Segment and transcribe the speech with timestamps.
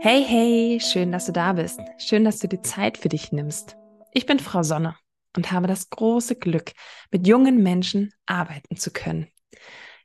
[0.00, 1.80] Hey, hey, schön, dass du da bist.
[1.98, 3.76] Schön, dass du die Zeit für dich nimmst.
[4.12, 4.94] Ich bin Frau Sonne
[5.36, 6.70] und habe das große Glück,
[7.10, 9.26] mit jungen Menschen arbeiten zu können.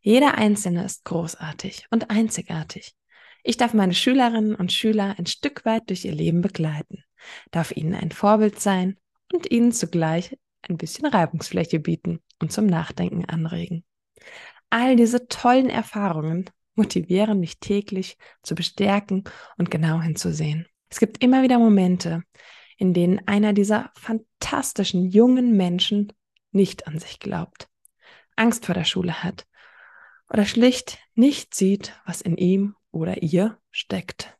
[0.01, 2.95] Jeder Einzelne ist großartig und einzigartig.
[3.43, 7.03] Ich darf meine Schülerinnen und Schüler ein Stück weit durch ihr Leben begleiten,
[7.51, 8.97] darf ihnen ein Vorbild sein
[9.31, 10.35] und ihnen zugleich
[10.67, 13.83] ein bisschen Reibungsfläche bieten und zum Nachdenken anregen.
[14.71, 19.23] All diese tollen Erfahrungen motivieren mich täglich zu bestärken
[19.57, 20.67] und genau hinzusehen.
[20.89, 22.23] Es gibt immer wieder Momente,
[22.77, 26.13] in denen einer dieser fantastischen jungen Menschen
[26.51, 27.69] nicht an sich glaubt,
[28.35, 29.47] Angst vor der Schule hat
[30.29, 34.37] oder schlicht nicht sieht, was in ihm oder ihr steckt.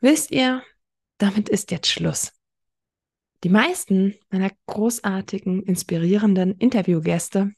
[0.00, 0.62] Wisst ihr,
[1.18, 2.32] damit ist jetzt Schluss.
[3.44, 7.52] Die meisten meiner großartigen, inspirierenden Interviewgäste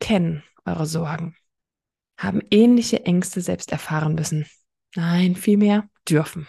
[0.00, 1.36] kennen eure Sorgen
[2.16, 4.46] haben ähnliche Ängste selbst erfahren müssen.
[4.94, 6.46] Nein, vielmehr dürfen.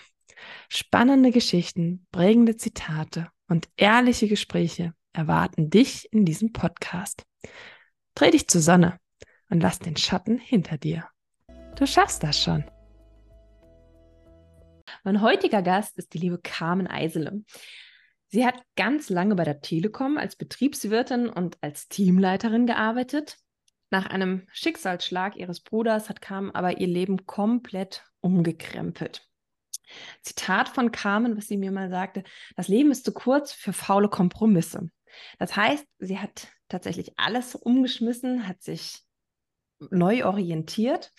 [0.69, 7.23] Spannende Geschichten, prägende Zitate und ehrliche Gespräche erwarten dich in diesem Podcast.
[8.15, 8.99] Dreh dich zur Sonne
[9.49, 11.07] und lass den Schatten hinter dir.
[11.75, 12.65] Du schaffst das schon.
[15.03, 17.43] Mein heutiger Gast ist die liebe Carmen Eisele.
[18.29, 23.37] Sie hat ganz lange bei der Telekom als Betriebswirtin und als Teamleiterin gearbeitet.
[23.93, 29.29] Nach einem Schicksalsschlag ihres Bruders hat Carmen aber ihr Leben komplett umgekrempelt.
[30.23, 32.23] Zitat von Carmen, was sie mir mal sagte,
[32.55, 34.89] das Leben ist zu kurz für faule Kompromisse.
[35.37, 39.03] Das heißt, sie hat tatsächlich alles umgeschmissen, hat sich
[39.91, 41.11] neu orientiert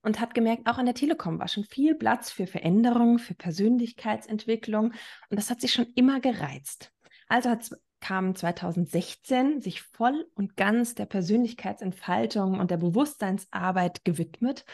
[0.00, 4.94] und hat gemerkt, auch an der Telekom war schon viel Platz für Veränderung, für Persönlichkeitsentwicklung
[5.28, 6.90] und das hat sie schon immer gereizt.
[7.28, 7.68] Also hat
[8.04, 14.66] kam 2016 sich voll und ganz der Persönlichkeitsentfaltung und der Bewusstseinsarbeit gewidmet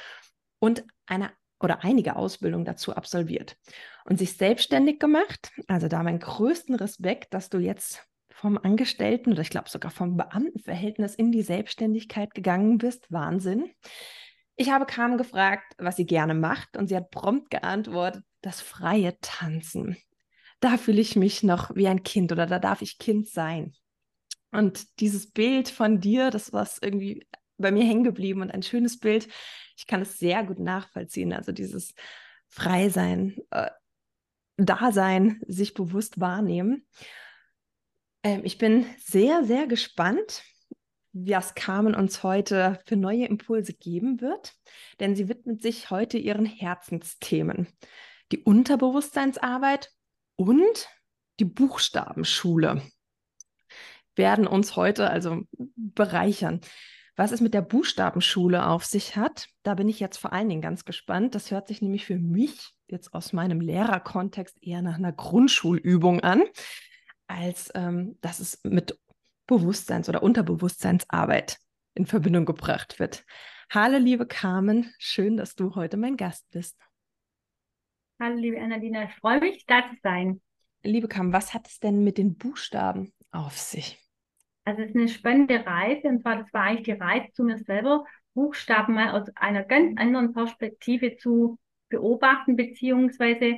[0.59, 3.57] und eine oder einige Ausbildungen dazu absolviert
[4.05, 5.53] und sich selbstständig gemacht.
[5.69, 10.17] Also da meinen größten Respekt, dass du jetzt vom Angestellten oder ich glaube sogar vom
[10.17, 13.13] Beamtenverhältnis in die Selbstständigkeit gegangen bist.
[13.13, 13.71] Wahnsinn.
[14.57, 19.17] Ich habe Carmen gefragt, was sie gerne macht und sie hat prompt geantwortet, das freie
[19.21, 19.97] Tanzen
[20.61, 23.75] da fühle ich mich noch wie ein Kind oder da darf ich Kind sein.
[24.53, 27.27] Und dieses Bild von dir, das war irgendwie
[27.57, 29.29] bei mir hängen geblieben und ein schönes Bild.
[29.77, 31.33] Ich kann es sehr gut nachvollziehen.
[31.33, 31.95] Also dieses
[32.49, 33.71] Freisein, äh,
[34.57, 36.87] Dasein, sich bewusst wahrnehmen.
[38.23, 40.43] Ähm, ich bin sehr, sehr gespannt,
[41.13, 44.55] was Carmen uns heute für neue Impulse geben wird,
[45.01, 47.69] denn sie widmet sich heute ihren Herzensthemen.
[48.33, 49.91] Die Unterbewusstseinsarbeit
[50.41, 50.89] und
[51.39, 52.81] die Buchstabenschule
[54.17, 55.43] werden uns heute also
[55.77, 56.63] bereichern.
[57.15, 60.63] Was es mit der Buchstabenschule auf sich hat, da bin ich jetzt vor allen Dingen
[60.63, 61.35] ganz gespannt.
[61.35, 66.43] Das hört sich nämlich für mich jetzt aus meinem Lehrerkontext eher nach einer Grundschulübung an,
[67.27, 68.99] als ähm, dass es mit
[69.47, 71.59] Bewusstseins- oder Unterbewusstseinsarbeit
[71.93, 73.27] in Verbindung gebracht wird.
[73.69, 76.79] Hallo, liebe Carmen, schön, dass du heute mein Gast bist.
[78.23, 80.43] Hallo, liebe Annalena, ich freue mich, da zu sein.
[80.83, 83.99] Liebe Kam, was hat es denn mit den Buchstaben auf sich?
[84.67, 87.57] Also es ist eine spannende Reise und zwar, das war eigentlich die Reise zu mir
[87.57, 88.05] selber,
[88.35, 91.59] Buchstaben mal aus einer ganz anderen Perspektive zu
[91.89, 93.57] beobachten, beziehungsweise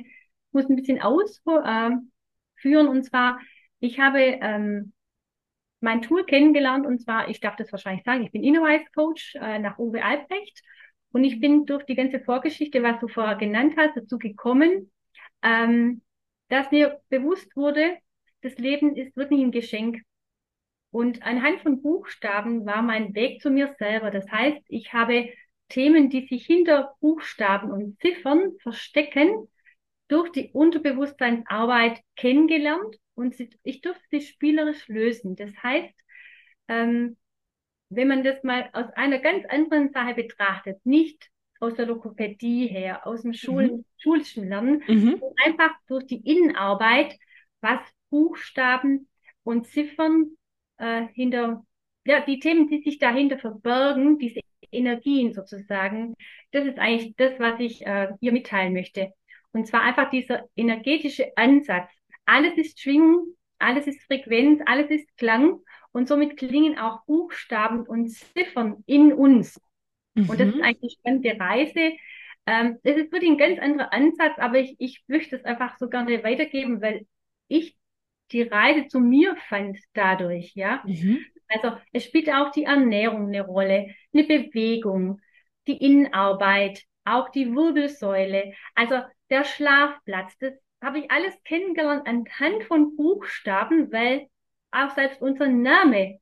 [0.53, 2.07] muss ein bisschen ausführen
[2.63, 3.41] und zwar,
[3.81, 4.93] ich habe ähm,
[5.81, 9.59] mein Tool kennengelernt und zwar, ich darf das wahrscheinlich sagen, ich bin Innerweis Coach äh,
[9.59, 10.63] nach Uwe Albrecht
[11.13, 14.91] und ich bin durch die ganze Vorgeschichte, was du vorher genannt hast, dazu gekommen,
[15.43, 16.01] ähm,
[16.49, 17.97] dass mir bewusst wurde,
[18.41, 20.01] das Leben ist wirklich ein Geschenk.
[20.89, 24.09] Und anhand von Buchstaben war mein Weg zu mir selber.
[24.11, 25.29] Das heißt, ich habe
[25.69, 29.47] Themen, die sich hinter Buchstaben und Ziffern verstecken,
[30.07, 35.35] durch die Unterbewusstseinsarbeit kennengelernt und ich durfte sie spielerisch lösen.
[35.35, 35.93] Das heißt,
[36.67, 37.17] ähm,
[37.95, 43.07] wenn man das mal aus einer ganz anderen Sache betrachtet, nicht aus der Lokopädie her,
[43.07, 43.85] aus dem Schul mhm.
[43.97, 45.21] schulischen Lernen, mhm.
[45.45, 47.17] einfach durch die Innenarbeit,
[47.61, 47.79] was
[48.09, 49.07] Buchstaben
[49.43, 50.37] und Ziffern
[50.77, 51.65] äh, hinter,
[52.05, 54.41] ja, die Themen, die sich dahinter verbergen, diese
[54.71, 56.15] Energien sozusagen,
[56.51, 59.13] das ist eigentlich das, was ich äh, hier mitteilen möchte.
[59.51, 61.89] Und zwar einfach dieser energetische Ansatz.
[62.25, 65.59] Alles ist Schwingung, alles ist Frequenz, alles ist Klang
[65.93, 69.61] und somit klingen auch Buchstaben und Ziffern in uns.
[70.15, 70.29] Mhm.
[70.29, 70.63] Und das ist mhm.
[70.63, 71.97] eigentlich eine spannende Reise.
[72.45, 75.87] Ähm, es ist wirklich ein ganz anderer Ansatz, aber ich, ich möchte es einfach so
[75.87, 77.05] gerne weitergeben, weil
[77.47, 77.77] ich
[78.31, 80.83] die Reise zu mir fand dadurch, ja.
[80.85, 81.23] Mhm.
[81.47, 85.21] Also es spielt auch die Ernährung eine Rolle, eine Bewegung,
[85.67, 88.53] die Innenarbeit, auch die Wirbelsäule.
[88.75, 94.27] Also der Schlafplatz, das habe ich alles kennengelernt anhand von Buchstaben, weil
[94.73, 96.19] auch selbst unser Name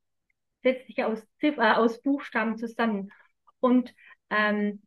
[0.63, 3.11] setzt sich aus, äh, aus Buchstaben zusammen.
[3.59, 3.93] Und
[4.29, 4.81] ähm,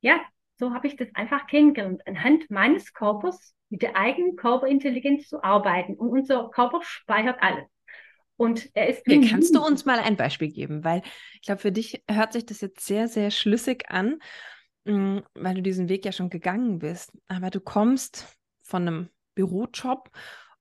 [0.00, 0.20] ja,
[0.58, 5.94] so habe ich das einfach kennengelernt, anhand meines Körpers mit der eigenen Körperintelligenz zu arbeiten.
[5.94, 7.66] Und unser Körper speichert alles.
[8.36, 9.00] Und er ist.
[9.00, 10.82] Okay, kannst du uns mal ein Beispiel geben?
[10.82, 11.02] Weil
[11.34, 14.18] ich glaube, für dich hört sich das jetzt sehr, sehr schlüssig an,
[14.84, 17.12] mm, weil du diesen Weg ja schon gegangen bist.
[17.28, 20.10] Aber du kommst von einem Bürojob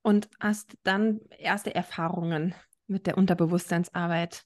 [0.10, 2.56] und hast dann erste Erfahrungen
[2.88, 4.44] mit der Unterbewusstseinsarbeit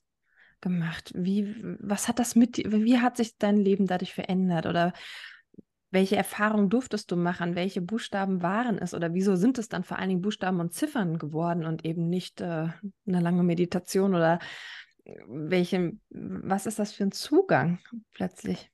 [0.59, 1.13] gemacht.
[1.15, 4.65] Wie, was hat das mit, wie hat sich dein Leben dadurch verändert?
[4.65, 4.91] Oder
[5.89, 7.55] welche Erfahrungen durftest du machen?
[7.55, 8.93] Welche Buchstaben waren es?
[8.93, 12.41] Oder wieso sind es dann vor allen Dingen Buchstaben und Ziffern geworden und eben nicht
[12.41, 12.67] äh,
[13.07, 14.15] eine lange Meditation?
[14.15, 14.39] Oder
[15.27, 17.79] welche, was ist das für ein Zugang
[18.11, 18.69] plötzlich?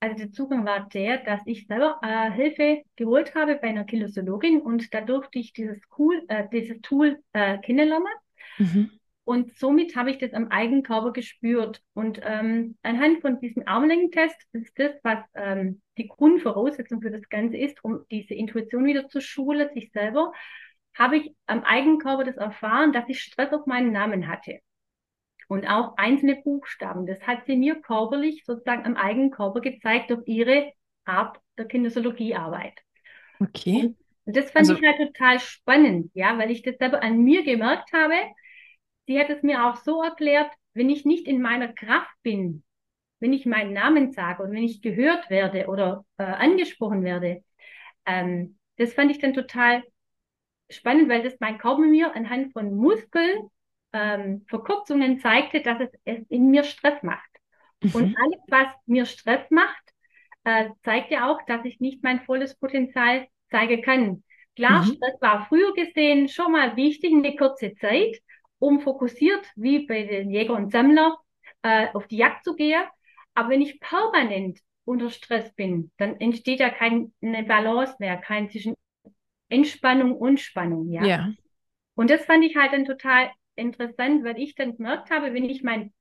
[0.00, 4.60] Also der Zugang war der, dass ich selber äh, Hilfe geholt habe bei einer Kinesiologin
[4.60, 8.12] und da durfte ich dieses, cool, äh, dieses Tool äh, kennenlernen.
[8.58, 8.90] Mhm.
[9.24, 11.82] Und somit habe ich das am eigenen Körper gespürt.
[11.94, 17.28] Und ähm, anhand von diesem Armlängentest, das ist das, was ähm, die Grundvoraussetzung für das
[17.28, 20.32] Ganze ist, um diese Intuition wieder zu schulen, sich selber,
[20.94, 24.60] habe ich am eigenen Körper das erfahren, dass ich Stress auf meinen Namen hatte.
[25.48, 27.06] Und auch einzelne Buchstaben.
[27.06, 30.72] Das hat sie mir körperlich sozusagen am eigenen Körper gezeigt durch ihre
[31.04, 32.74] Art der Kinesiologiearbeit.
[33.40, 33.94] Okay.
[34.24, 37.44] Und, das fand also, ich halt total spannend, ja, weil ich das selber an mir
[37.44, 38.14] gemerkt habe,
[39.06, 42.64] sie hat es mir auch so erklärt, wenn ich nicht in meiner Kraft bin,
[43.20, 47.44] wenn ich meinen Namen sage und wenn ich gehört werde oder äh, angesprochen werde,
[48.04, 49.84] ähm, das fand ich dann total
[50.68, 53.48] spannend, weil das mein Körper mir anhand von Muskeln
[53.96, 57.30] ähm, Verkürzungen zeigte, dass es, es in mir Stress macht.
[57.82, 57.90] Mhm.
[57.94, 59.82] Und alles, was mir Stress macht,
[60.44, 64.22] äh, zeigt ja auch, dass ich nicht mein volles Potenzial zeigen kann.
[64.54, 64.94] Klar, mhm.
[64.94, 68.16] Stress war früher gesehen schon mal wichtig, eine kurze Zeit,
[68.58, 71.16] um fokussiert, wie bei den Jäger und Sammler,
[71.62, 72.82] äh, auf die Jagd zu gehen.
[73.34, 78.74] Aber wenn ich permanent unter Stress bin, dann entsteht ja keine Balance mehr, kein zwischen
[79.48, 81.04] Entspannung und Spannung, ja.
[81.04, 81.32] ja.
[81.94, 85.62] Und das fand ich halt dann total interessant, weil ich dann gemerkt habe, wenn ich
[85.62, 85.92] mein,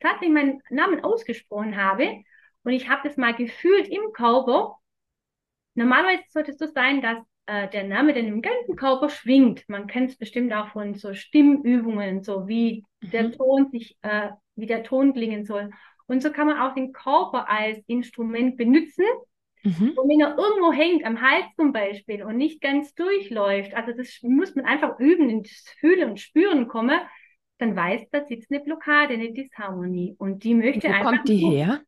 [0.00, 2.22] tatsächlich meinen Namen ausgesprochen habe
[2.64, 4.76] und ich habe das mal gefühlt im Körper,
[5.74, 9.68] normalerweise sollte es so sein, dass äh, der Name dann im ganzen Körper schwingt.
[9.68, 13.10] Man kennt es bestimmt auch von so Stimmübungen, so wie mhm.
[13.10, 15.70] der Ton sich, äh, wie der Ton klingen soll.
[16.06, 19.04] Und so kann man auch den Körper als Instrument benutzen.
[19.66, 19.94] Mhm.
[19.96, 24.20] Und wenn er irgendwo hängt, am Hals zum Beispiel, und nicht ganz durchläuft, also das
[24.22, 27.00] muss man einfach üben, ins Fühlen und Spüren kommen,
[27.58, 30.14] dann weiß, da sitzt eine Blockade, eine Disharmonie.
[30.18, 31.10] Und die möchte Wo einfach.
[31.10, 31.80] kommt die her?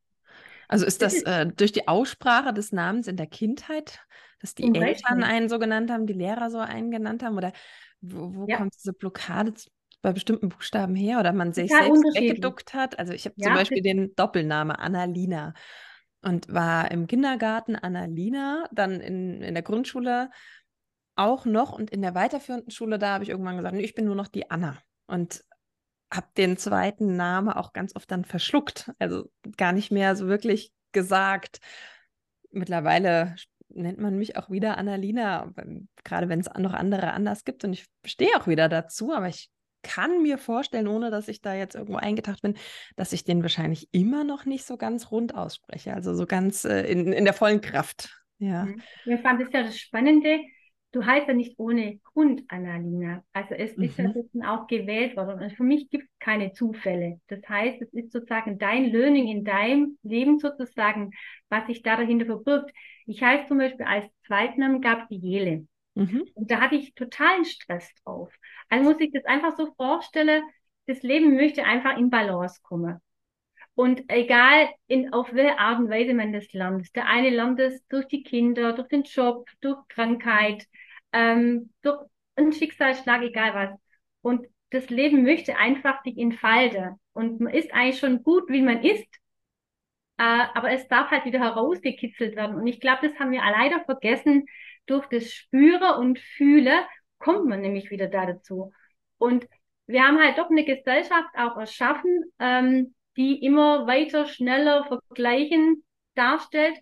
[0.67, 4.01] Also ist das äh, durch die Aussprache des Namens in der Kindheit,
[4.41, 7.37] dass die Eltern einen so genannt haben, die Lehrer so einen genannt haben?
[7.37, 7.53] Oder
[8.01, 8.57] wo, wo ja.
[8.57, 9.55] kommt diese Blockade
[10.03, 11.21] bei bestimmten Buchstaben her?
[11.21, 12.99] Oder man sich selbst weggeduckt hat?
[12.99, 15.55] Also ich habe ja, zum Beispiel den Doppelname Annalina
[16.23, 20.31] und war im Kindergarten Annalina, dann in, in der Grundschule
[21.17, 24.05] auch noch und in der weiterführenden Schule, da habe ich irgendwann gesagt, nee, ich bin
[24.05, 24.79] nur noch die Anna.
[25.07, 25.45] Und
[26.13, 30.73] habe den zweiten Namen auch ganz oft dann verschluckt, also gar nicht mehr so wirklich
[30.93, 31.61] gesagt.
[32.51, 33.37] Mittlerweile
[33.69, 35.53] nennt man mich auch wieder Annalina,
[36.05, 39.51] gerade wenn es noch andere anders gibt und ich stehe auch wieder dazu, aber ich
[39.83, 42.55] kann mir vorstellen, ohne dass ich da jetzt irgendwo eingetaucht bin,
[42.97, 46.83] dass ich den wahrscheinlich immer noch nicht so ganz rund ausspreche, also so ganz äh,
[46.83, 48.11] in, in der vollen Kraft.
[48.39, 48.65] Ja.
[48.65, 48.83] Mhm.
[49.05, 50.41] Mir fand es ja das Spannende,
[50.93, 53.23] du heißt ja nicht ohne Grund Annalina.
[53.33, 53.85] Also es mhm.
[53.85, 54.43] ist ja mhm.
[54.43, 55.43] auch gewählt worden.
[55.43, 57.21] Und für mich gibt es keine Zufälle.
[57.29, 61.11] Das heißt, es ist sozusagen dein Learning in deinem Leben sozusagen,
[61.49, 62.73] was sich da dahinter verbirgt.
[63.07, 65.67] Ich heiße zum Beispiel als Zweitnamen Gabriele.
[65.99, 66.29] Mhm.
[66.35, 68.33] Und da hatte ich totalen Stress drauf.
[68.69, 70.45] Also muss ich das einfach so vorstellen,
[70.87, 73.01] das Leben möchte einfach in Balance kommen.
[73.75, 76.95] Und egal in, auf welche Art und Weise man das lernt.
[76.95, 80.67] Der eine lernt es durch die Kinder, durch den Job, durch Krankheit,
[81.13, 81.99] ähm, durch
[82.37, 83.81] einen Schicksalsschlag, egal was.
[84.23, 86.95] Und das Leben möchte einfach sich entfalten.
[87.13, 89.09] Und man ist eigentlich schon gut, wie man ist.
[90.19, 92.57] Äh, aber es darf halt wieder herausgekitzelt werden.
[92.57, 94.47] Und ich glaube, das haben wir leider vergessen.
[94.89, 96.81] Durch das Spüren und Fühlen
[97.19, 98.73] kommt man nämlich wieder da dazu.
[99.19, 99.47] Und
[99.87, 106.79] wir haben halt doch eine Gesellschaft auch erschaffen, ähm, die immer weiter, schneller vergleichen darstellt.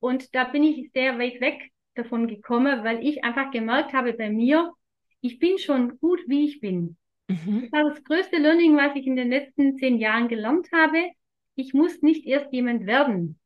[0.00, 4.30] Und da bin ich sehr weit weg davon gekommen, weil ich einfach gemerkt habe bei
[4.30, 4.72] mir,
[5.20, 6.96] ich bin schon gut, wie ich bin.
[7.28, 7.62] Mhm.
[7.62, 11.10] Das war das größte Learning, was ich in den letzten zehn Jahren gelernt habe.
[11.56, 13.38] Ich muss nicht erst jemand werden.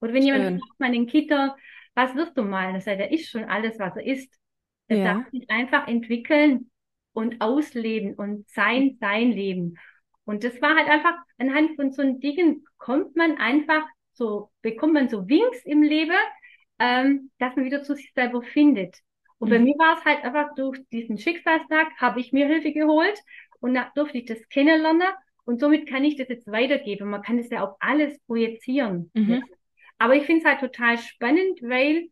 [0.00, 0.34] Oder wenn Schön.
[0.34, 1.56] jemand sagt, meinen Kinder,
[1.94, 2.72] was wirst du mal?
[2.72, 4.32] Das heißt, er ist schon alles, was er ist.
[4.88, 5.14] Er Ja.
[5.14, 6.70] darf sich einfach entwickeln
[7.12, 9.76] und ausleben und sein, sein Leben.
[10.24, 15.08] Und das war halt einfach anhand von so Dingen kommt man einfach so, bekommt man
[15.08, 16.14] so Winks im Leben,
[16.78, 18.98] ähm, dass man wieder zu sich selber findet.
[19.38, 19.60] Und bei Mhm.
[19.60, 23.18] mir war es halt einfach durch diesen Schicksalstag, habe ich mir Hilfe geholt
[23.60, 25.08] und da durfte ich das kennenlernen
[25.44, 27.10] und somit kann ich das jetzt weitergeben.
[27.10, 29.10] Man kann das ja auf alles projizieren.
[29.14, 29.50] Mhm.
[30.00, 32.08] Aber ich finde es halt total spannend, weil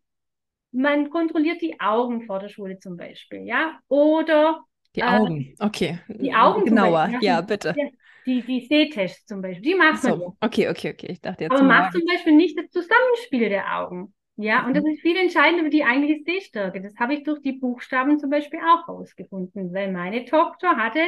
[0.71, 4.63] man kontrolliert die Augen vor der Schule zum Beispiel, ja, oder
[4.95, 5.99] Die äh, Augen, okay.
[6.19, 7.79] die Augen Genauer, Beispiel, ja, bitte.
[8.25, 11.07] Die, die Sehtests zum Beispiel, die Ach macht man so, okay, okay, okay.
[11.11, 14.13] Ich dachte jetzt Aber nur, macht zum Beispiel nicht das Zusammenspiel der Augen.
[14.35, 14.93] Ja, und das Mhm.
[14.93, 16.81] ist viel entscheidender für die eigentliche Sehstärke.
[16.81, 21.01] Das habe ich durch die Buchstaben zum Beispiel auch rausgefunden, weil meine Tochter hatte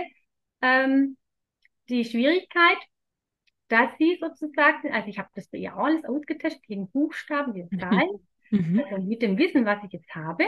[0.62, 1.18] ähm,
[1.90, 2.78] die Schwierigkeit,
[3.72, 8.10] dass sie sozusagen, also ich habe das bei ihr alles ausgetestet, jeden Buchstaben, die Zahlen,
[8.52, 8.82] Mhm.
[8.92, 10.46] also mit dem Wissen, was ich jetzt habe.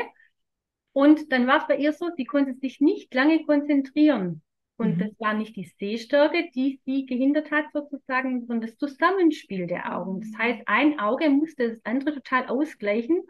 [0.94, 4.42] Und dann war es bei ihr so, sie konnte sich nicht lange konzentrieren.
[4.78, 5.02] Und Mhm.
[5.02, 10.22] das war nicht die Sehstärke, die sie gehindert hat, sozusagen, sondern das Zusammenspiel der Augen.
[10.22, 13.22] Das heißt, ein Auge musste das andere total ausgleichen.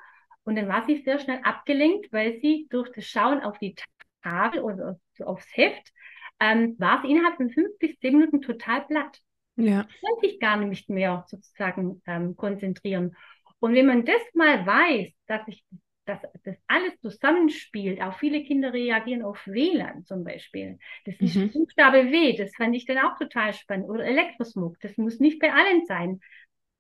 [0.43, 3.75] Und dann war sie sehr schnell abgelenkt, weil sie durch das Schauen auf die
[4.23, 5.91] Tafel oder aufs Heft,
[6.39, 9.19] ähm, war sie innerhalb von fünf bis zehn Minuten total platt
[9.55, 9.87] Ja.
[10.01, 13.15] kann sich gar nicht mehr sozusagen ähm, konzentrieren.
[13.59, 15.63] Und wenn man das mal weiß, dass ich,
[16.05, 20.77] dass das alles zusammenspielt, auch viele Kinder reagieren auf WLAN zum Beispiel.
[21.05, 21.53] Das ist Mhm.
[21.53, 23.89] Buchstabe W, das fand ich dann auch total spannend.
[23.89, 26.19] Oder Elektrosmog, das muss nicht bei allen sein.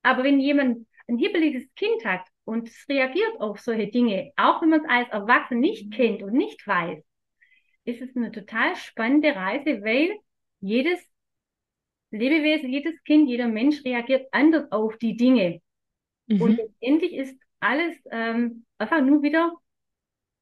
[0.03, 4.69] Aber wenn jemand ein hibbeliges Kind hat und es reagiert auf solche Dinge, auch wenn
[4.69, 6.99] man es als Erwachsener nicht kennt und nicht weiß,
[7.85, 10.17] ist es eine total spannende Reise, weil
[10.59, 10.99] jedes
[12.13, 15.61] Lebewesen, jedes Kind, jeder Mensch reagiert anders auf die Dinge.
[16.37, 16.57] Und Mhm.
[16.57, 19.53] letztendlich ist alles ähm, einfach nur wieder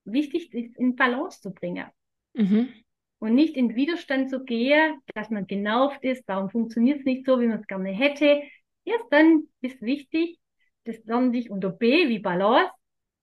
[0.06, 1.88] wichtig, das in Balance zu bringen.
[2.36, 2.82] Mhm.
[3.20, 7.40] Und nicht in Widerstand zu gehen, dass man genervt ist, warum funktioniert es nicht so,
[7.40, 8.42] wie man es gerne hätte.
[8.84, 10.40] Erst dann ist wichtig,
[10.86, 12.72] das lernen sich unter B wie Balance,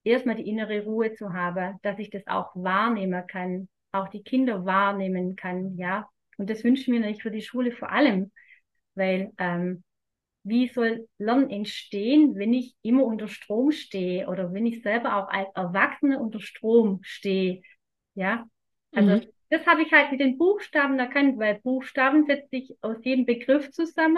[0.05, 4.65] erstmal die innere Ruhe zu haben, dass ich das auch wahrnehmen kann, auch die Kinder
[4.65, 6.09] wahrnehmen kann, ja.
[6.39, 8.31] Und das wünsche ich mir natürlich für die Schule vor allem,
[8.95, 9.83] weil ähm,
[10.43, 15.29] wie soll Lernen entstehen, wenn ich immer unter Strom stehe oder wenn ich selber auch
[15.29, 17.61] als Erwachsene unter Strom stehe,
[18.15, 18.47] ja.
[18.95, 19.29] Also Mhm.
[19.49, 23.71] das habe ich halt mit den Buchstaben erkannt, weil Buchstaben setzt sich aus jedem Begriff
[23.71, 24.17] zusammen,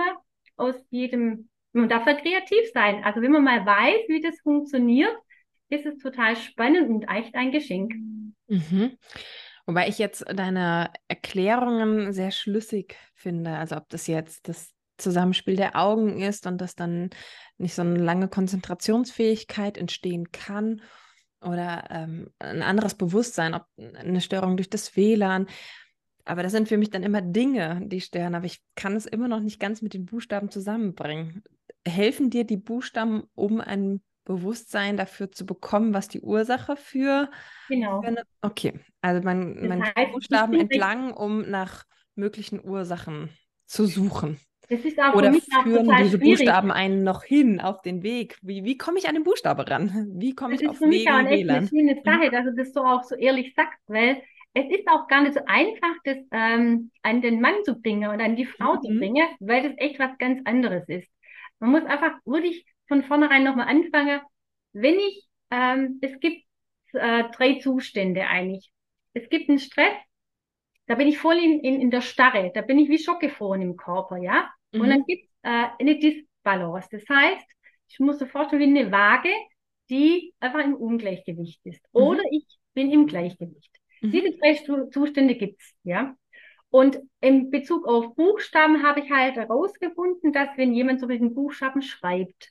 [0.57, 3.03] aus jedem, man darf ja kreativ sein.
[3.03, 5.15] Also wenn man mal weiß, wie das funktioniert,
[5.69, 7.93] ist es total spannend und echt ein Geschenk.
[8.49, 8.97] Mhm.
[9.65, 13.57] Wobei ich jetzt deine Erklärungen sehr schlüssig finde.
[13.57, 17.09] Also ob das jetzt das Zusammenspiel der Augen ist und dass dann
[17.57, 20.81] nicht so eine lange Konzentrationsfähigkeit entstehen kann
[21.41, 25.47] oder ähm, ein anderes Bewusstsein, ob eine Störung durch das WLAN.
[26.23, 28.35] Aber das sind für mich dann immer Dinge, die stören.
[28.35, 31.43] Aber ich kann es immer noch nicht ganz mit den Buchstaben zusammenbringen.
[31.85, 34.01] Helfen dir die Buchstaben, um ein
[34.35, 37.29] Bewusstsein dafür zu bekommen, was die Ursache für
[37.69, 38.01] Genau.
[38.01, 41.85] für eine- Okay, also man, Das man geht heißt, Buchstaben entlang, um nach
[42.15, 43.29] möglichen Ursachen
[43.65, 44.39] zu suchen.
[44.69, 45.33] Das ist auch Oder
[45.63, 46.39] führen diese schwierig.
[46.39, 48.37] Buchstaben einen noch hin auf den Weg?
[48.41, 49.91] Wie, wie komme ich an den Buchstabe ran?
[50.19, 52.01] Wie komme Das ich ist auf für mich Wege auch eine wie echt eine schöne
[52.03, 54.21] Sache, dass du das so auch so ehrlich sagst, weil
[54.53, 58.21] es ist auch gar nicht so einfach, das ähm, an den Mann zu bringen und
[58.21, 58.99] an die Frau zu Mhm.
[58.99, 61.07] bringen, weil das echt was ganz anderes ist.
[61.59, 64.21] Man muss einfach wirklich von vornherein nochmal anfangen,
[64.73, 66.43] wenn ich, ähm, es gibt
[66.93, 68.71] äh, drei Zustände eigentlich.
[69.13, 69.93] Es gibt einen Stress,
[70.87, 73.77] da bin ich voll in, in, in der Starre, da bin ich wie schockgefroren im
[73.77, 74.49] Körper, ja.
[74.77, 75.05] Und dann Mhm.
[75.05, 76.89] gibt es äh, eine Disbalance.
[76.91, 77.47] Das heißt,
[77.89, 79.29] ich muss so vorstellen wie eine Waage,
[79.89, 81.81] die einfach im Ungleichgewicht ist.
[81.93, 82.01] Mhm.
[82.01, 83.71] Oder ich bin im Gleichgewicht.
[84.01, 84.11] Mhm.
[84.11, 84.53] Diese drei
[84.91, 86.15] Zustände gibt's, ja.
[86.69, 91.81] Und in Bezug auf Buchstaben habe ich halt herausgefunden, dass wenn jemand so einen Buchstaben
[91.81, 92.49] schreibt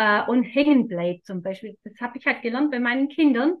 [0.00, 3.56] äh, und hängen bleibt zum Beispiel, das habe ich halt gelernt bei meinen Kindern,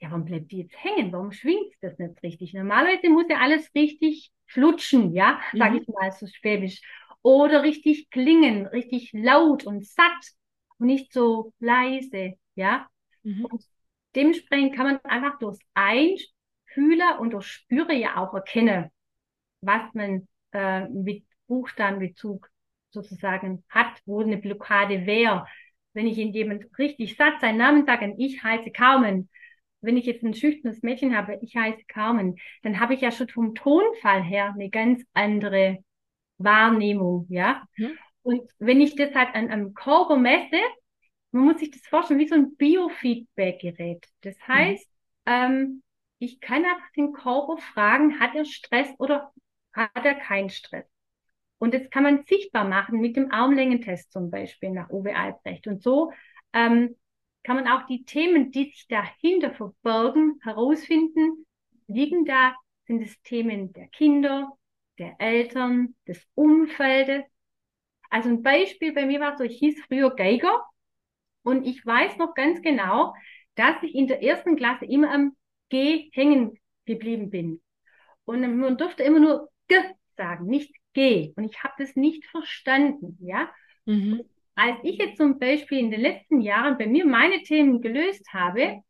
[0.00, 1.12] ja, warum bleibt die jetzt hängen?
[1.12, 2.54] Warum schwingt das nicht richtig?
[2.54, 5.82] Normalerweise muss ja alles richtig flutschen, ja, sage Mhm.
[5.82, 6.80] ich mal so schwäbisch.
[7.22, 10.32] Oder richtig klingen, richtig laut und satt
[10.78, 12.88] und nicht so leise, ja.
[13.24, 13.48] Mhm.
[13.50, 13.64] Und
[14.16, 18.90] dementsprechend kann man einfach durchs Einfühlen und durch Spüre ja auch erkennen,
[19.60, 22.50] was man äh, mit Buchstabenbezug
[22.90, 25.46] sozusagen hat, wo eine Blockade wäre.
[25.98, 29.28] Wenn ich in jemand richtig satt seinen Namen sage, und ich heiße Carmen,
[29.80, 33.28] wenn ich jetzt ein schüchternes Mädchen habe, ich heiße Carmen, dann habe ich ja schon
[33.28, 35.78] vom Tonfall her eine ganz andere
[36.36, 37.64] Wahrnehmung, ja.
[37.76, 37.98] Mhm.
[38.22, 40.60] Und wenn ich das halt an einem Körper messe,
[41.32, 44.06] man muss sich das vorstellen, wie so ein Biofeedback-Gerät.
[44.20, 44.88] Das heißt,
[45.26, 45.32] mhm.
[45.32, 45.82] ähm,
[46.20, 49.32] ich kann einfach den Körper fragen, hat er Stress oder
[49.72, 50.86] hat er keinen Stress?
[51.58, 55.66] Und das kann man sichtbar machen mit dem Armlängentest zum Beispiel nach Uwe Albrecht.
[55.66, 56.12] Und so
[56.52, 56.96] ähm,
[57.42, 61.46] kann man auch die Themen, die sich dahinter verbergen, herausfinden.
[61.88, 62.54] Liegen da,
[62.86, 64.52] sind es Themen der Kinder,
[64.98, 67.24] der Eltern, des Umfeldes.
[68.10, 70.64] Also ein Beispiel bei mir war so, ich hieß früher Geiger
[71.42, 73.14] und ich weiß noch ganz genau,
[73.54, 75.36] dass ich in der ersten Klasse immer am
[75.68, 77.62] G hängen geblieben bin.
[78.24, 79.76] Und man durfte immer nur G
[80.16, 81.32] sagen, nicht G.
[81.36, 83.48] Und ich habe das nicht verstanden, ja.
[83.84, 84.24] Mhm.
[84.56, 88.82] Als ich jetzt zum Beispiel in den letzten Jahren bei mir meine Themen gelöst habe,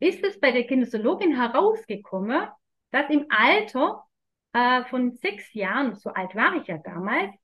[0.00, 2.48] ist es bei der Kinesiologin herausgekommen,
[2.90, 4.04] dass im Alter
[4.54, 7.34] äh, von sechs Jahren, so alt war ich ja damals,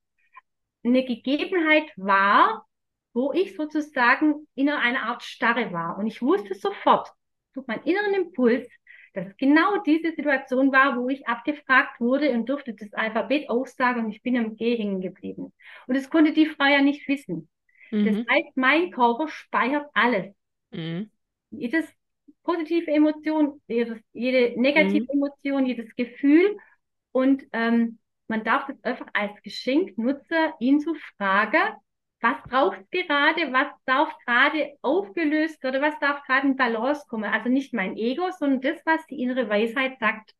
[0.83, 2.67] eine Gegebenheit war,
[3.13, 5.99] wo ich sozusagen in einer Art Starre war.
[5.99, 7.13] Und ich wusste sofort,
[7.53, 8.67] durch meinen inneren Impuls,
[9.13, 14.05] dass es genau diese Situation war, wo ich abgefragt wurde und durfte das Alphabet aussagen
[14.05, 15.53] und ich bin am G hängen geblieben.
[15.87, 17.49] Und das konnte die Frau ja nicht wissen.
[17.91, 18.07] Mhm.
[18.07, 20.35] Das heißt, mein Körper speichert alles.
[20.71, 21.11] Mhm.
[21.51, 21.87] Jedes
[22.43, 25.23] positive Emotion, jedes, jede negative mhm.
[25.23, 26.57] Emotion, jedes Gefühl.
[27.13, 27.99] Und ähm,
[28.29, 31.75] man darf das einfach als Geschenk nutzen, ihn zu fragen,
[32.21, 37.25] was braucht gerade, was darf gerade aufgelöst oder was darf gerade in Balance kommen.
[37.25, 40.35] Also nicht mein Ego, sondern das, was die innere Weisheit sagt.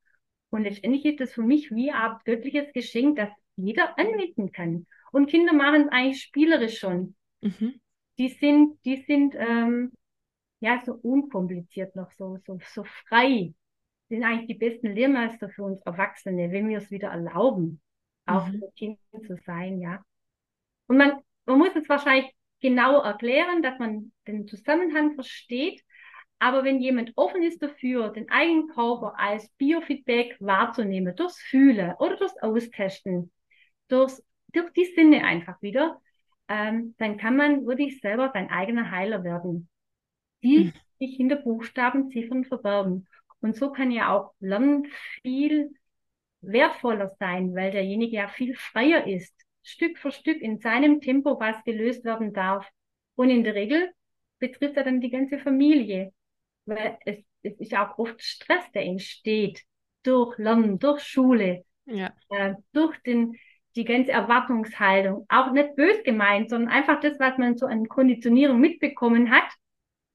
[0.51, 4.87] Und letztendlich ist das für mich wie ein göttliches Geschenk, das jeder anwenden kann.
[5.13, 7.17] Und Kinder machen es eigentlich spielerisch schon.
[7.41, 7.81] Mhm.
[8.19, 9.93] Die sind, die sind ähm,
[10.61, 13.55] ja so unkompliziert noch, so, so, so frei.
[14.09, 17.81] Die sind eigentlich die besten Lehrmeister für uns Erwachsene, wenn wir es wieder erlauben,
[18.27, 18.59] auch mhm.
[18.59, 20.05] für Kinder zu sein, ja.
[20.87, 25.83] Und man, man muss es wahrscheinlich genau erklären, dass man den Zusammenhang versteht.
[26.39, 32.17] Aber wenn jemand offen ist dafür, den eigenen Körper als Biofeedback wahrzunehmen, durchs Fühlen oder
[32.17, 33.31] durchs Austesten,
[33.89, 36.01] durchs, durch die Sinne einfach wieder,
[36.49, 39.69] ähm, dann kann man wirklich selber sein eigener Heiler werden,
[40.43, 40.73] die mhm.
[40.99, 43.07] sich hinter Buchstaben, Ziffern verbergen.
[43.41, 44.87] Und so kann ja auch Lernen
[45.23, 45.73] viel
[46.41, 51.63] wertvoller sein, weil derjenige ja viel freier ist Stück für Stück in seinem Tempo, was
[51.65, 52.69] gelöst werden darf.
[53.15, 53.91] Und in der Regel
[54.39, 56.13] betrifft er dann die ganze Familie,
[56.65, 59.63] weil es, es ist auch oft Stress, der entsteht
[60.03, 62.13] durch Lernen, durch Schule, ja.
[62.31, 63.37] äh, durch den,
[63.77, 65.27] die ganze Erwartungshaltung.
[65.29, 69.51] Auch nicht bös gemeint, sondern einfach das, was man so an Konditionierung mitbekommen hat.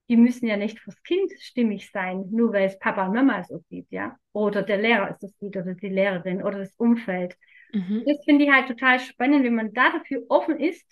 [0.08, 3.60] Die müssen ja nicht fürs Kind stimmig sein, nur weil es Papa und Mama so
[3.70, 4.18] sieht, ja.
[4.34, 7.36] Oder der Lehrer so sieht oder die Lehrerin oder das Umfeld.
[7.73, 8.04] Mhm.
[8.06, 10.86] Das finde ich halt total spannend, wenn man da dafür offen ist,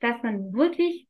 [0.00, 1.08] dass man wirklich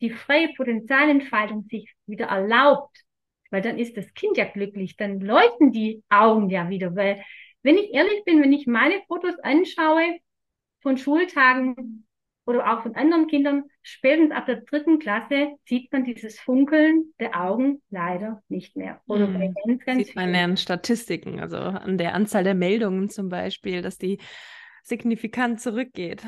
[0.00, 3.04] die freie Potenzialentfaltung sich wieder erlaubt,
[3.50, 7.22] weil dann ist das Kind ja glücklich, dann leuchten die Augen ja wieder, weil
[7.62, 10.18] wenn ich ehrlich bin, wenn ich meine Fotos anschaue
[10.82, 12.06] von Schultagen,
[12.46, 17.40] oder auch von anderen Kindern, spätestens ab der dritten Klasse sieht man dieses Funkeln der
[17.40, 19.00] Augen leider nicht mehr.
[19.06, 19.34] Oder hm.
[19.34, 23.82] bei ganz, ganz sieht man an Statistiken, also an der Anzahl der Meldungen zum Beispiel,
[23.82, 24.18] dass die
[24.82, 26.22] signifikant zurückgeht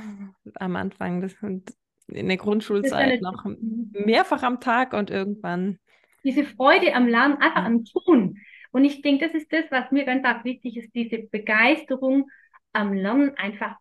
[0.55, 3.45] am Anfang des, in der Grundschulzeit noch
[3.93, 5.79] mehrfach am Tag und irgendwann.
[6.25, 8.39] Diese Freude am Lernen, einfach am Tun.
[8.73, 12.29] Und ich denke, das ist das, was mir ganz arg wichtig ist, diese Begeisterung
[12.73, 13.77] am Lernen einfach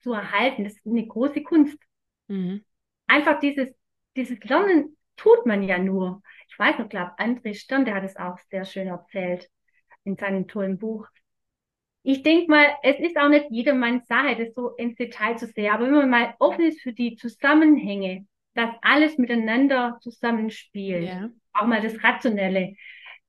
[0.00, 0.64] zu erhalten.
[0.64, 1.78] Das ist eine große Kunst.
[2.28, 2.64] Mhm.
[3.06, 3.74] Einfach dieses,
[4.16, 6.22] dieses Lernen tut man ja nur.
[6.48, 9.48] Ich weiß noch, glaube André Stern, der hat es auch sehr schön erzählt
[10.04, 11.06] in seinem tollen Buch.
[12.02, 15.72] Ich denke mal, es ist auch nicht jedermanns Sache, das so ins Detail zu sehen.
[15.72, 21.30] Aber wenn man mal offen ist für die Zusammenhänge, dass alles miteinander zusammenspielt, ja.
[21.52, 22.74] auch mal das Rationelle,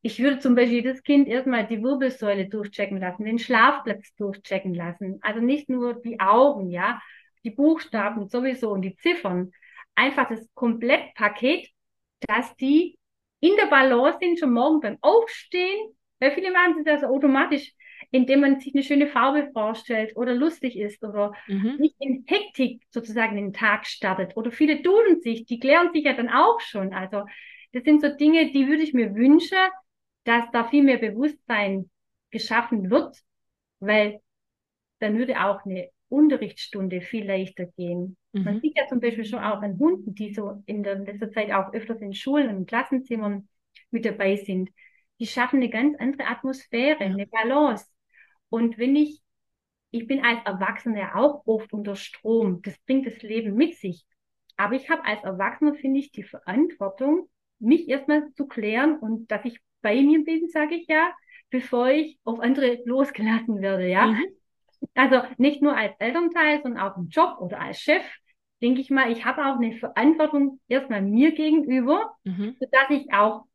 [0.01, 5.19] ich würde zum Beispiel das Kind erstmal die Wirbelsäule durchchecken lassen, den Schlafplatz durchchecken lassen.
[5.21, 7.01] Also nicht nur die Augen, ja,
[7.43, 9.51] die Buchstaben sowieso und die Ziffern.
[9.95, 11.69] Einfach das Komplettpaket,
[12.21, 12.97] dass die
[13.39, 15.95] in der Balance sind, schon morgen beim Aufstehen.
[16.19, 17.73] Weil viele machen sie das automatisch,
[18.12, 21.75] indem man sich eine schöne Farbe vorstellt oder lustig ist oder mhm.
[21.79, 24.36] nicht in Hektik sozusagen den Tag startet.
[24.36, 26.93] Oder viele duschen sich, die klären sich ja dann auch schon.
[26.93, 27.25] Also
[27.73, 29.57] das sind so Dinge, die würde ich mir wünschen,
[30.27, 31.89] dass da viel mehr Bewusstsein
[32.31, 33.17] geschaffen wird,
[33.79, 34.19] weil
[34.99, 38.17] dann würde auch eine Unterrichtsstunde viel leichter gehen.
[38.33, 38.43] Mhm.
[38.43, 41.51] Man sieht ja zum Beispiel schon auch an Hunden, die so in der letzter Zeit
[41.51, 43.47] auch öfters in Schulen und Klassenzimmern
[43.89, 44.69] mit dabei sind.
[45.19, 47.05] Die schaffen eine ganz andere Atmosphäre, ja.
[47.05, 47.85] eine Balance.
[48.49, 49.21] Und wenn ich,
[49.91, 54.05] ich bin als Erwachsener auch oft unter Strom, das bringt das Leben mit sich.
[54.57, 59.45] Aber ich habe als Erwachsener, finde ich, die Verantwortung, mich erstmal zu klären und dass
[59.45, 61.13] ich bei mir bin, sage ich ja,
[61.50, 64.08] bevor ich auf andere losgelassen werde, ja.
[64.08, 64.26] Mhm.
[64.95, 68.04] Also nicht nur als Elternteil, sondern auch im Job oder als Chef,
[68.62, 72.58] denke ich mal, ich habe auch eine Verantwortung erstmal mir gegenüber, mhm.
[72.60, 73.45] sodass ich auch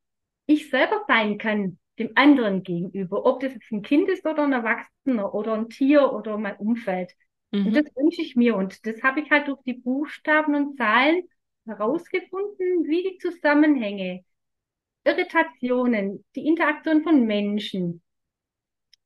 [0.47, 4.53] ich selber sein kann dem anderen gegenüber, ob das jetzt ein Kind ist oder ein
[4.55, 7.13] Erwachsener oder ein Tier oder mein Umfeld.
[7.51, 7.67] Mhm.
[7.67, 8.57] Und das wünsche ich mir.
[8.57, 11.25] Und das habe ich halt durch die Buchstaben und Zahlen
[11.67, 14.25] herausgefunden, wie die Zusammenhänge,
[15.05, 18.03] Irritationen, die Interaktion von Menschen,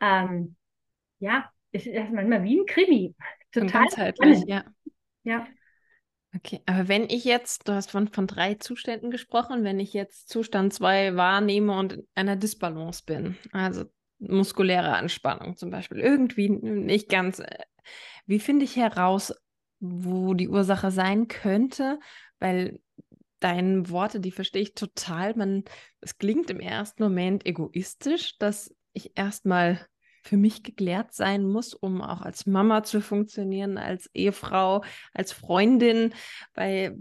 [0.00, 0.56] ähm,
[1.18, 3.14] ja, es ist manchmal wie ein Krimi.
[3.52, 4.64] Total ganzheitlich, ja.
[5.22, 5.46] Ja.
[6.34, 10.28] Okay, aber wenn ich jetzt, du hast von, von drei Zuständen gesprochen, wenn ich jetzt
[10.28, 13.84] Zustand 2 wahrnehme und in einer Disbalance bin, also
[14.18, 17.58] muskuläre Anspannung zum Beispiel, irgendwie nicht ganz, äh,
[18.26, 19.34] wie finde ich heraus,
[19.80, 21.98] wo die Ursache sein könnte?
[22.38, 22.80] Weil
[23.40, 25.34] deine Worte, die verstehe ich total.
[25.34, 25.64] Man,
[26.00, 29.86] es klingt im ersten Moment egoistisch, dass ich erstmal
[30.22, 36.12] für mich geklärt sein muss, um auch als Mama zu funktionieren, als Ehefrau, als Freundin,
[36.52, 36.96] bei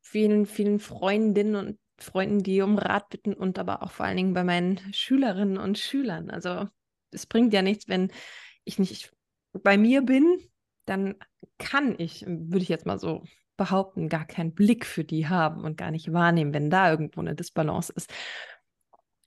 [0.00, 4.32] vielen, vielen Freundinnen und Freunden, die um Rat bitten und aber auch vor allen Dingen
[4.32, 6.30] bei meinen Schülerinnen und Schülern.
[6.30, 6.66] Also
[7.10, 8.10] es bringt ja nichts, wenn
[8.64, 9.12] ich nicht
[9.52, 10.38] bei mir bin,
[10.86, 11.16] dann
[11.58, 13.24] kann ich, würde ich jetzt mal so
[13.60, 17.34] behaupten, gar keinen Blick für die haben und gar nicht wahrnehmen, wenn da irgendwo eine
[17.34, 18.10] Disbalance ist.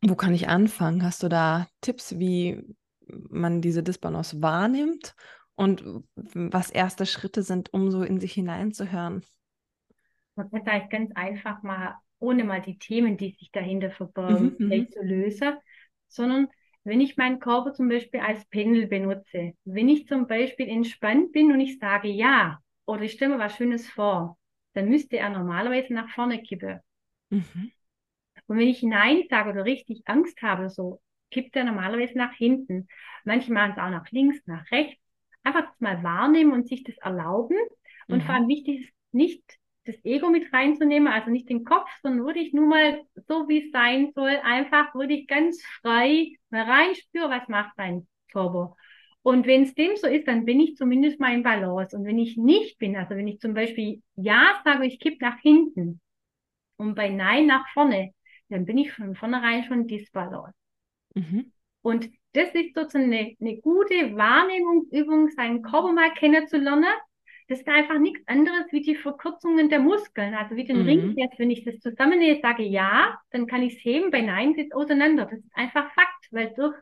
[0.01, 1.03] Wo kann ich anfangen?
[1.03, 2.75] Hast du da Tipps, wie
[3.07, 5.13] man diese Disbalance wahrnimmt
[5.53, 5.83] und
[6.15, 9.23] was erste Schritte sind, um so in sich hineinzuhören?
[10.35, 14.67] Man kann vielleicht ganz einfach mal, ohne mal die Themen, die sich dahinter verborgen, mhm,
[14.67, 14.89] mhm.
[14.89, 15.53] zu lösen,
[16.07, 16.47] sondern
[16.83, 21.51] wenn ich meinen Körper zum Beispiel als Pendel benutze, wenn ich zum Beispiel entspannt bin
[21.51, 24.37] und ich sage ja oder ich stelle mir was Schönes vor,
[24.73, 26.79] dann müsste er normalerweise nach vorne kippen.
[27.29, 27.71] Mhm.
[28.47, 32.87] Und wenn ich Nein sage oder richtig Angst habe, so, kippt er normalerweise nach hinten.
[33.23, 35.01] Manche machen es auch nach links, nach rechts.
[35.43, 37.57] Einfach das mal wahrnehmen und sich das erlauben.
[38.07, 38.21] Und mhm.
[38.21, 39.43] vor allem wichtig ist nicht
[39.85, 43.65] das Ego mit reinzunehmen, also nicht den Kopf, sondern würde ich nur mal so wie
[43.65, 48.75] es sein soll, einfach würde ich ganz frei mal reinspüren, was macht mein Körper.
[49.23, 51.97] Und wenn es dem so ist, dann bin ich zumindest mal in Balance.
[51.97, 55.39] Und wenn ich nicht bin, also wenn ich zum Beispiel Ja sage, ich kipp nach
[55.39, 56.01] hinten
[56.75, 58.13] und bei Nein nach vorne,
[58.49, 60.53] dann bin ich von vornherein schon disbalance.
[61.15, 61.51] Mhm.
[61.81, 66.85] Und das ist sozusagen eine, eine gute Wahrnehmungsübung, seinen Körper mal kennenzulernen.
[67.47, 70.85] Das ist einfach nichts anderes wie die Verkürzungen der Muskeln, also wie den mhm.
[70.85, 71.39] Ring jetzt.
[71.39, 75.25] Wenn ich das zusammennehme, sage ja, dann kann ich es heben, bei Nein sitzt auseinander.
[75.25, 76.75] Das ist einfach Fakt, weil durch,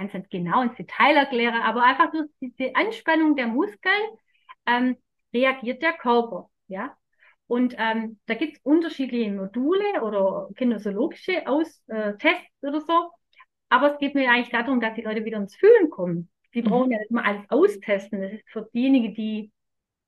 [0.00, 4.02] kann es nicht genau ins Detail erklären, aber einfach durch diese Anspannung der Muskeln
[4.66, 4.96] ähm,
[5.34, 6.48] reagiert der Körper.
[6.68, 6.96] Ja,
[7.46, 13.10] und ähm, da gibt es unterschiedliche Module oder kinesiologische Aus, äh, Tests oder so.
[13.68, 16.30] Aber es geht mir eigentlich darum, dass die Leute wieder ins Fühlen kommen.
[16.54, 16.66] Die mhm.
[16.68, 18.22] brauchen ja nicht mal alles austesten.
[18.22, 19.52] Das ist für diejenigen, die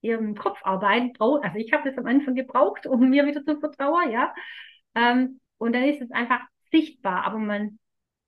[0.01, 1.45] ihren Kopf arbeiten, brauchen.
[1.45, 4.35] Also ich habe das am Anfang gebraucht, um mir wieder zu vertrauen, ja.
[4.95, 7.79] Ähm, und dann ist es einfach sichtbar, aber man,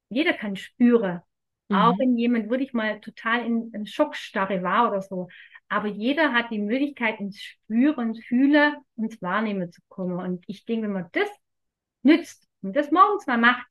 [0.09, 1.20] jeder kann spüren.
[1.68, 1.77] Mhm.
[1.77, 5.29] Auch wenn jemand wirklich mal total in, in Schockstarre war oder so.
[5.68, 10.18] Aber jeder hat die Möglichkeit, ins Spüren, ins Fühlen, ins Wahrnehmen zu kommen.
[10.18, 11.29] Und ich denke, wenn man das
[12.03, 13.66] nützt und das morgens mal macht,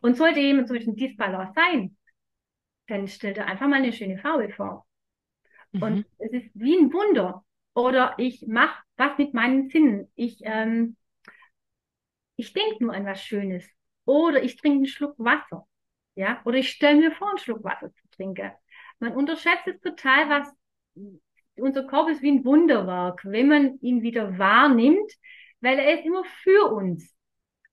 [0.00, 1.96] und sollte jemand zum Beispiel Disbalance sein,
[2.88, 4.86] dann stellt er einfach mal eine schöne Farbe vor.
[5.72, 5.82] Mhm.
[5.82, 7.44] Und es ist wie ein Wunder.
[7.74, 10.10] Oder ich mache was mit meinen Sinnen.
[10.14, 10.96] Ich, ähm,
[12.36, 13.68] ich denke nur an was Schönes.
[14.04, 15.66] Oder ich trinke einen Schluck Wasser.
[16.14, 18.52] Ja, oder ich stelle mir vor, einen Schluck Wasser zu trinken.
[19.00, 20.48] Man unterschätzt es total, was
[21.56, 25.12] unser Körper ist wie ein Wunderwerk, wenn man ihn wieder wahrnimmt,
[25.60, 27.14] weil er ist immer für uns.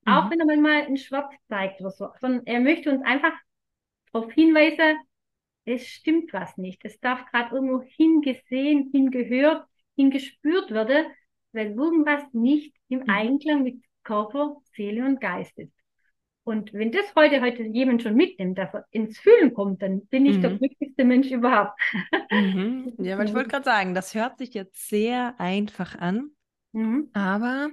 [0.04, 0.30] Auch mhm.
[0.30, 2.08] wenn er manchmal in Schwarz zeigt oder so.
[2.20, 3.32] Sondern er möchte uns einfach
[4.12, 4.98] darauf hinweisen,
[5.64, 6.84] es stimmt was nicht.
[6.84, 11.06] Es darf gerade irgendwo hingesehen, hingehört, hingespürt werden,
[11.52, 13.10] weil irgendwas nicht im mhm.
[13.10, 15.81] Einklang mit Körper, Seele und Geist ist.
[16.44, 20.26] Und wenn das heute, heute jemand schon mitnimmt, dass er ins Fühlen kommt, dann bin
[20.26, 20.42] ich mhm.
[20.42, 21.78] der glücklichste Mensch überhaupt.
[22.30, 22.94] Mhm.
[22.98, 26.30] Ja, aber ich wollte gerade sagen, das hört sich jetzt sehr einfach an,
[26.72, 27.10] mhm.
[27.12, 27.70] aber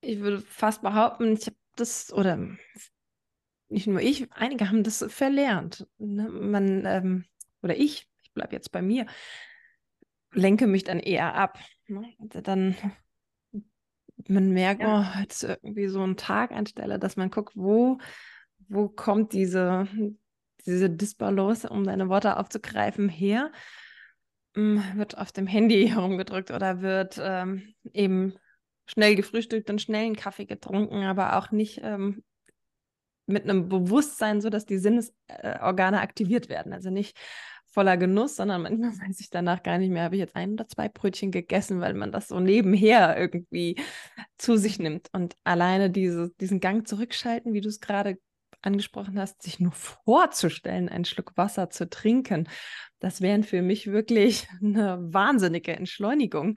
[0.00, 2.56] ich würde fast behaupten, ich habe das, oder
[3.68, 5.86] nicht nur ich, einige haben das verlernt.
[5.98, 6.28] Ne?
[6.28, 7.24] Man, ähm,
[7.62, 9.06] oder ich, ich bleibe jetzt bei mir,
[10.32, 11.58] lenke mich dann eher ab.
[11.88, 12.14] Ne?
[12.18, 12.76] Dann,
[14.28, 15.12] man merkt, ja.
[15.14, 17.98] oh, jetzt irgendwie so einen Tag einstelle, dass man guckt, wo,
[18.68, 19.86] wo kommt diese,
[20.64, 23.52] diese Disbalance, um deine Worte aufzugreifen, her.
[24.54, 28.34] hm, wird auf dem Handy herumgedrückt oder wird ähm, eben
[28.86, 32.22] schnell gefrühstückt und schnell einen Kaffee getrunken, aber auch nicht ähm,
[33.26, 36.72] mit einem Bewusstsein, so dass die Sinnesorgane aktiviert werden.
[36.72, 37.18] Also nicht
[37.76, 40.66] voller Genuss, sondern manchmal weiß ich danach gar nicht mehr, habe ich jetzt ein oder
[40.66, 43.76] zwei Brötchen gegessen, weil man das so nebenher irgendwie
[44.38, 45.10] zu sich nimmt.
[45.12, 48.18] Und alleine diese, diesen Gang zurückschalten, wie du es gerade
[48.62, 52.48] angesprochen hast, sich nur vorzustellen, einen Schluck Wasser zu trinken,
[52.98, 56.56] das wären für mich wirklich eine wahnsinnige Entschleunigung,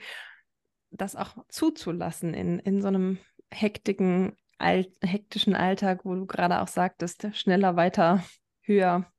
[0.90, 3.18] das auch zuzulassen in, in so einem
[3.52, 8.24] hektigen, alt, hektischen Alltag, wo du gerade auch sagtest, schneller, weiter,
[8.62, 9.12] höher.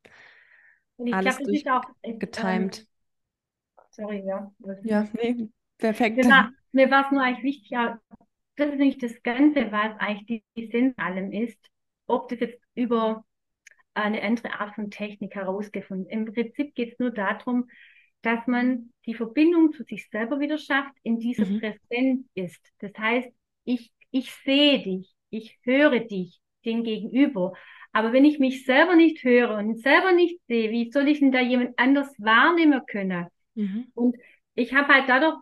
[1.05, 2.79] Ich glaube, das ist auch getimed.
[2.79, 2.87] Ähm,
[3.91, 4.53] sorry, ja.
[4.83, 6.25] Ja, nee, perfekt.
[6.73, 7.77] Mir war es nur eigentlich wichtig,
[8.57, 11.59] das ist nicht das Ganze, was eigentlich die, die Sinn allem ist,
[12.07, 13.25] ob das jetzt über
[13.95, 16.07] eine andere Art von Technik herausgefunden.
[16.09, 17.69] Im Prinzip geht es nur darum,
[18.23, 21.61] dass man die Verbindung zu sich selber wieder schafft, in dieser mhm.
[21.61, 22.61] Präsenz ist.
[22.79, 23.31] Das heißt,
[23.65, 27.55] ich, ich sehe dich, ich höre dich, den Gegenüber.
[27.93, 31.33] Aber wenn ich mich selber nicht höre und selber nicht sehe, wie soll ich denn
[31.33, 33.27] da jemand anders wahrnehmen können?
[33.55, 33.87] Mhm.
[33.95, 34.17] Und
[34.55, 35.37] ich habe halt dadurch,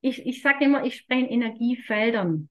[0.00, 2.48] ich, ich sage immer, ich spreche in Energiefeldern.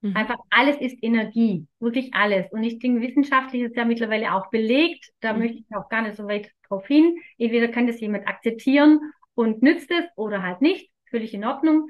[0.00, 0.16] Mhm.
[0.16, 2.50] Einfach alles ist Energie, wirklich alles.
[2.52, 5.10] Und ich denke, wissenschaftlich ist ja mittlerweile auch belegt.
[5.20, 5.40] Da mhm.
[5.40, 7.18] möchte ich auch gar nicht so weit drauf hin.
[7.38, 9.00] Entweder kann das jemand akzeptieren
[9.34, 10.90] und nützt es oder halt nicht.
[11.10, 11.88] Völlig in Ordnung.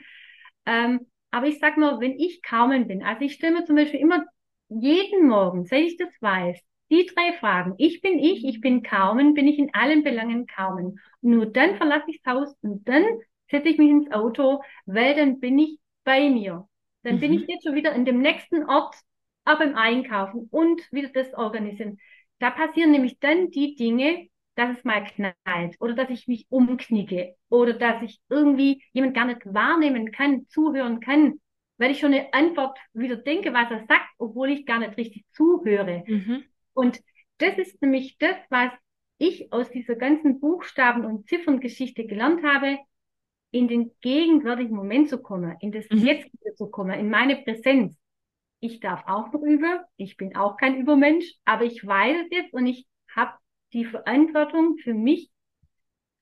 [0.67, 4.01] Ähm, aber ich sag mal, wenn ich Carmen bin, also ich stelle mir zum Beispiel
[4.01, 4.25] immer
[4.69, 7.75] jeden Morgen, seit ich das weiß, die drei Fragen.
[7.79, 11.01] Ich bin ich, ich bin Carmen, bin ich in allen Belangen Carmen.
[11.21, 13.05] Nur dann verlasse ich das Haus und dann
[13.51, 16.69] setze ich mich ins Auto, weil dann bin ich bei mir.
[17.03, 17.21] Dann mhm.
[17.21, 17.47] bin ich mhm.
[17.49, 18.97] jetzt schon wieder in dem nächsten Ort,
[19.45, 21.99] aber im Einkaufen und wieder das organisieren.
[22.39, 27.35] Da passieren nämlich dann die Dinge, dass es mal knallt oder dass ich mich umknicke
[27.49, 31.41] oder dass ich irgendwie jemand gar nicht wahrnehmen kann, zuhören kann,
[31.79, 35.25] weil ich schon eine Antwort wieder denke, was er sagt, obwohl ich gar nicht richtig
[35.33, 36.05] zuhöre.
[36.07, 36.45] Mhm.
[36.77, 37.01] Und
[37.39, 38.71] das ist nämlich das, was
[39.19, 42.79] ich aus dieser ganzen Buchstaben- und Zifferngeschichte gelernt habe
[43.51, 45.99] in den gegenwärtigen Moment zu kommen, in das mhm.
[45.99, 47.97] Jetzt zu kommen, in meine Präsenz.
[48.61, 52.53] Ich darf auch noch üben, ich bin auch kein Übermensch, aber ich weiß es jetzt
[52.53, 53.33] und ich habe
[53.73, 55.31] die Verantwortung für mich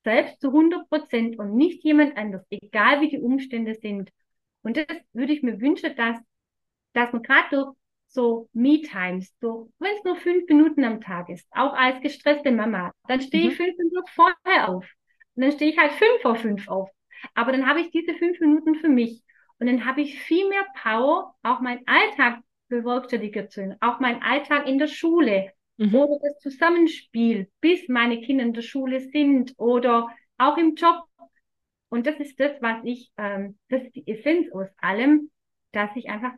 [0.04, 4.10] selbst zu 100 Prozent und nicht jemand anders, egal wie die Umstände sind.
[4.62, 6.18] Und das würde ich mir wünschen, dass,
[6.92, 7.74] dass man gerade durch
[8.14, 12.92] so Me-Times, so, wenn es nur fünf Minuten am Tag ist, auch als gestresste Mama,
[13.08, 13.50] dann stehe mhm.
[13.50, 14.88] ich fünf Minuten vorher auf.
[15.34, 16.90] Und dann stehe ich halt fünf vor fünf auf.
[17.34, 19.22] Aber dann habe ich diese fünf Minuten für mich.
[19.58, 24.22] Und dann habe ich viel mehr Power, auch meinen Alltag bewerkstelligen zu können, auch meinen
[24.22, 25.94] Alltag in der Schule mhm.
[25.94, 31.04] oder das Zusammenspiel, bis meine Kinder in der Schule sind oder auch im Job.
[31.88, 35.30] Und das ist das, was ich, ähm, das ist die Essenz aus allem,
[35.72, 36.32] dass ich einfach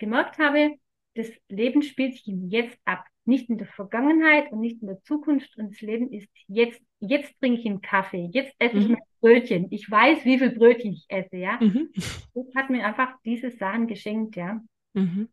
[0.00, 0.74] gemerkt habe,
[1.14, 5.56] das Leben spielt sich Jetzt ab nicht in der Vergangenheit und nicht in der Zukunft.
[5.56, 6.80] Und das Leben ist jetzt.
[6.98, 8.28] Jetzt trinke ich einen Kaffee.
[8.32, 8.82] Jetzt esse mhm.
[8.82, 9.66] ich mein Brötchen.
[9.70, 11.58] Ich weiß, wie viel Brötchen ich esse, ja.
[11.60, 11.90] Mhm.
[12.34, 14.60] Das hat mir einfach diese Sachen geschenkt, ja.
[14.92, 15.28] Mhm.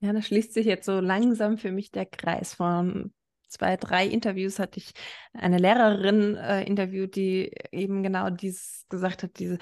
[0.00, 2.54] Ja, da schließt sich jetzt so langsam für mich der Kreis.
[2.54, 3.12] Von
[3.48, 4.92] zwei, drei Interviews hatte ich
[5.32, 9.58] eine Lehrerin äh, interviewt, die eben genau dieses gesagt hat, diese,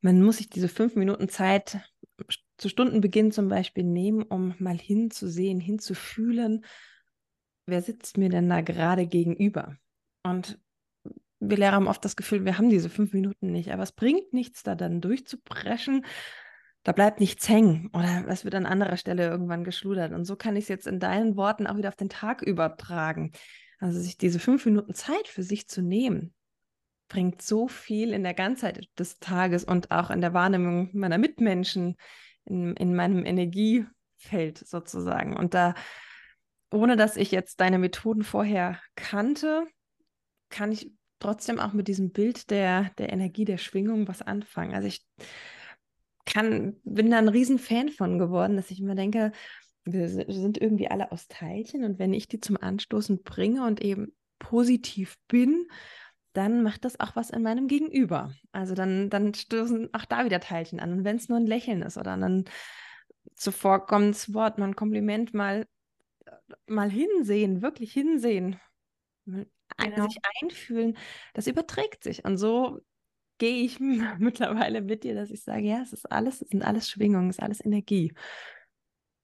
[0.00, 1.78] man muss sich diese fünf Minuten Zeit
[2.58, 6.64] zu Stundenbeginn zum Beispiel nehmen, um mal hinzusehen, hinzufühlen,
[7.66, 9.76] wer sitzt mir denn da gerade gegenüber?
[10.22, 10.58] Und
[11.40, 14.32] wir Lehrer haben oft das Gefühl, wir haben diese fünf Minuten nicht, aber es bringt
[14.32, 16.04] nichts, da dann durchzupreschen.
[16.82, 20.12] Da bleibt nichts hängen oder es wird an anderer Stelle irgendwann geschludert.
[20.12, 23.32] Und so kann ich es jetzt in deinen Worten auch wieder auf den Tag übertragen.
[23.78, 26.34] Also sich diese fünf Minuten Zeit für sich zu nehmen,
[27.08, 31.96] bringt so viel in der Ganzheit des Tages und auch in der Wahrnehmung meiner Mitmenschen,
[32.48, 35.36] in, in meinem Energiefeld sozusagen.
[35.36, 35.74] Und da,
[36.72, 39.66] ohne dass ich jetzt deine Methoden vorher kannte,
[40.50, 44.74] kann ich trotzdem auch mit diesem Bild der, der Energie, der Schwingung was anfangen.
[44.74, 45.04] Also ich
[46.24, 49.32] kann, bin da ein Riesenfan von geworden, dass ich immer denke,
[49.84, 54.12] wir sind irgendwie alle aus Teilchen und wenn ich die zum Anstoßen bringe und eben
[54.38, 55.66] positiv bin,
[56.38, 58.32] dann macht das auch was in meinem Gegenüber.
[58.52, 60.92] Also dann, dann stoßen auch da wieder Teilchen an.
[60.92, 62.44] Und wenn es nur ein Lächeln ist oder ein
[63.34, 65.66] zuvorkommendes Wort, mal ein Kompliment, mal,
[66.66, 68.60] mal hinsehen, wirklich hinsehen,
[69.26, 70.06] genau.
[70.06, 70.96] sich einfühlen,
[71.34, 72.24] das überträgt sich.
[72.24, 72.80] Und so
[73.38, 73.80] gehe ich
[74.18, 77.38] mittlerweile mit dir, dass ich sage, ja, es ist alles, es sind alles Schwingungen, es
[77.38, 78.14] ist alles Energie.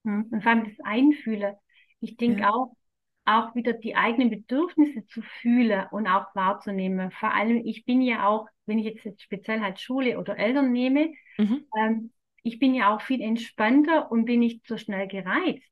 [0.05, 1.59] Hm, und vor allem das Einfühle.
[2.01, 2.51] Ich denke ja.
[2.51, 2.77] auch,
[3.25, 7.11] auch wieder die eigenen Bedürfnisse zu fühlen und auch wahrzunehmen.
[7.11, 11.13] Vor allem, ich bin ja auch, wenn ich jetzt speziell halt Schule oder Eltern nehme,
[11.39, 11.65] mhm.
[11.79, 15.67] ähm, ich bin ja auch viel entspannter und bin nicht so schnell gereizt.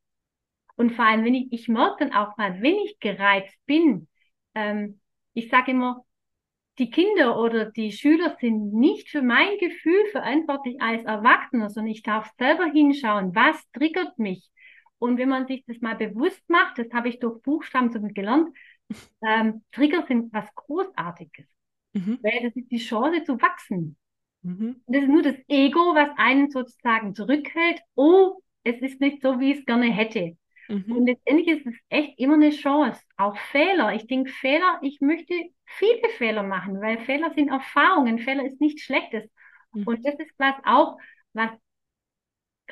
[0.77, 4.09] Und vor allem, wenn ich, ich merke dann auch mal, wenn ich gereizt bin,
[4.55, 5.01] ähm,
[5.35, 6.05] ich sage immer,
[6.79, 12.03] die Kinder oder die Schüler sind nicht für mein Gefühl verantwortlich als Erwachsener, sondern ich
[12.03, 14.51] darf selber hinschauen, was triggert mich.
[15.03, 18.57] Und wenn man sich das mal bewusst macht, das habe ich durch Buchstaben so gelernt,
[19.21, 21.45] ähm, Trigger sind was Großartiges.
[21.93, 22.21] Mhm.
[22.23, 23.97] Weil das ist die Chance zu wachsen.
[24.43, 24.81] Mhm.
[24.87, 27.81] Das ist nur das Ego, was einen sozusagen zurückhält.
[27.97, 30.37] Oh, es ist nicht so, wie ich es gerne hätte.
[30.69, 30.97] Mhm.
[30.97, 33.03] Und letztendlich ist es echt immer eine Chance.
[33.17, 33.97] Auch Fehler.
[33.97, 35.35] Ich denke, Fehler, ich möchte
[35.65, 38.21] viele Fehler machen, weil Fehler sind Erfahrungen.
[38.21, 39.29] Fehler ist nichts Schlechtes.
[39.73, 39.83] Mhm.
[39.83, 40.97] Und das ist was auch,
[41.33, 41.51] was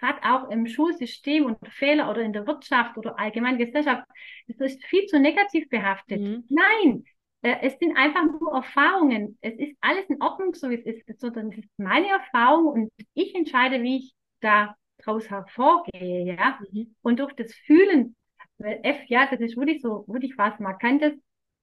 [0.00, 4.04] gerade auch im Schulsystem und Fehler oder in der Wirtschaft oder allgemein Gesellschaft,
[4.48, 6.20] das ist viel zu negativ behaftet.
[6.20, 6.44] Mhm.
[6.48, 7.04] Nein,
[7.42, 9.38] äh, es sind einfach nur Erfahrungen.
[9.40, 12.92] Es ist alles in Ordnung, so wie es ist, sondern es ist meine Erfahrung und
[13.14, 16.58] ich entscheide, wie ich da draus hervorgehe, ja.
[16.72, 16.94] Mhm.
[17.02, 18.16] Und durch das Fühlen,
[18.58, 21.14] weil F, ja, das ist wirklich so, wirklich was Markantes,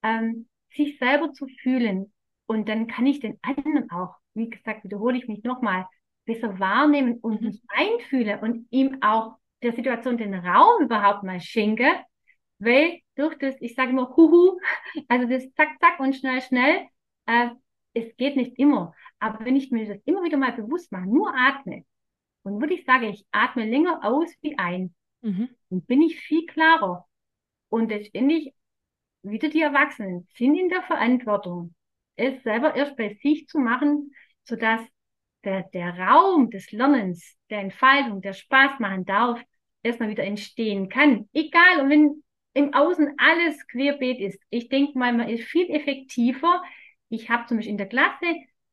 [0.03, 2.11] ähm, sich selber zu fühlen.
[2.45, 5.85] Und dann kann ich den anderen auch, wie gesagt, wiederhole ich mich nochmal,
[6.27, 7.47] besser wahrnehmen und mhm.
[7.47, 11.87] mich einfühle und ihm auch der Situation den Raum überhaupt mal schenke,
[12.59, 14.59] weil durch das, ich sage immer Huhu,
[15.07, 16.85] also das Zack, Zack und schnell, schnell,
[17.25, 17.49] äh,
[17.93, 18.93] es geht nicht immer.
[19.19, 21.83] Aber wenn ich mir das immer wieder mal bewusst mache, nur atme,
[22.43, 25.49] und würde ich sagen, ich atme länger aus wie ein, mhm.
[25.69, 27.05] dann bin ich viel klarer.
[27.69, 28.53] Und letztendlich
[29.23, 31.73] wieder die Erwachsenen sind in der Verantwortung,
[32.15, 34.13] es selber erst bei sich zu machen,
[34.43, 34.81] sodass
[35.43, 39.41] der, der Raum des Lernens, der Entfaltung, der Spaß machen darf,
[39.83, 41.29] erstmal wieder entstehen kann.
[41.33, 42.23] Egal, und wenn
[42.57, 44.41] im Außen alles querbeet ist.
[44.49, 46.63] Ich denke mal, man ist viel effektiver.
[47.09, 48.25] Ich habe zum Beispiel in der Klasse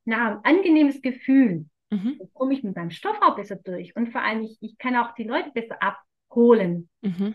[0.07, 1.67] nach ein angenehmes Gefühl.
[1.91, 2.19] Mhm.
[2.33, 3.95] komme ich mit meinem Stoff auch besser durch.
[3.95, 6.89] Und vor allem, ich, ich kann auch die Leute besser abholen.
[7.03, 7.35] Mhm.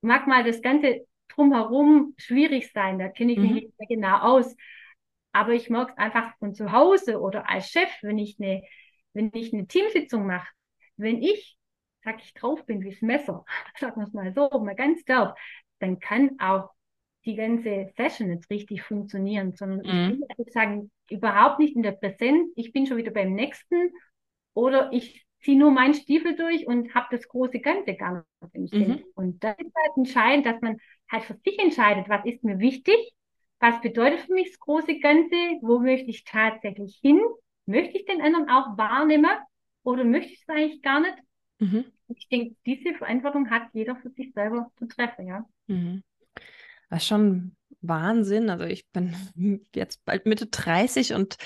[0.00, 3.54] Mag mal das Ganze drumherum schwierig sein, da kenne ich mich mhm.
[3.56, 4.56] nicht mehr genau aus.
[5.36, 8.62] Aber ich mag es einfach von zu Hause oder als Chef, wenn ich eine,
[9.12, 10.48] wenn ich eine Teamsitzung mache,
[10.96, 11.58] wenn ich,
[12.02, 13.44] sag ich, drauf bin wie das Messer,
[13.78, 15.36] sagen wir es mal so, mal ganz derb,
[15.78, 16.70] dann kann auch
[17.26, 20.24] die ganze Session nicht richtig funktionieren, sondern mhm.
[20.26, 23.90] ich bin sagen, überhaupt nicht in der Präsenz, ich bin schon wieder beim nächsten
[24.54, 28.68] oder ich ziehe nur meinen Stiefel durch und habe das große Ganze gar nicht im
[28.68, 28.88] Sinn.
[28.88, 29.04] Mhm.
[29.14, 30.78] Und das ist halt entscheidend, dass man
[31.10, 32.96] halt für sich entscheidet, was ist mir wichtig,
[33.60, 37.20] was bedeutet für mich das große Ganze, wo möchte ich tatsächlich hin,
[37.66, 39.30] möchte ich den anderen auch wahrnehmen
[39.82, 41.16] oder möchte ich es eigentlich gar nicht.
[41.58, 41.84] Mhm.
[42.08, 45.44] Ich denke, diese Verantwortung hat jeder für sich selber zu treffen, ja.
[45.66, 46.02] Mhm.
[46.90, 48.50] Das ist schon Wahnsinn.
[48.50, 49.14] Also ich bin
[49.74, 51.36] jetzt bald Mitte 30 und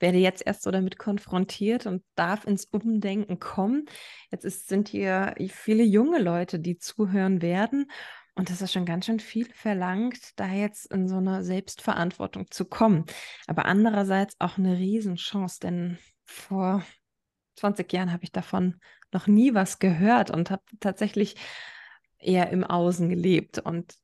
[0.00, 3.86] werde jetzt erst so damit konfrontiert und darf ins Umdenken kommen.
[4.30, 7.90] Jetzt ist, sind hier viele junge Leute, die zuhören werden.
[8.36, 12.64] Und das ist schon ganz schön viel verlangt, da jetzt in so eine Selbstverantwortung zu
[12.64, 13.04] kommen.
[13.46, 16.82] Aber andererseits auch eine Riesenchance, denn vor
[17.56, 18.80] 20 Jahren habe ich davon
[19.12, 21.36] noch nie was gehört und habe tatsächlich
[22.18, 23.60] eher im Außen gelebt.
[23.60, 23.94] Und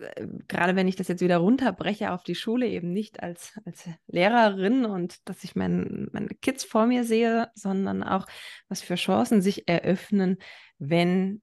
[0.00, 3.88] äh, gerade wenn ich das jetzt wieder runterbreche auf die Schule, eben nicht als, als
[4.08, 8.26] Lehrerin und dass ich mein, meine Kids vor mir sehe, sondern auch,
[8.68, 10.38] was für Chancen sich eröffnen,
[10.78, 11.40] wenn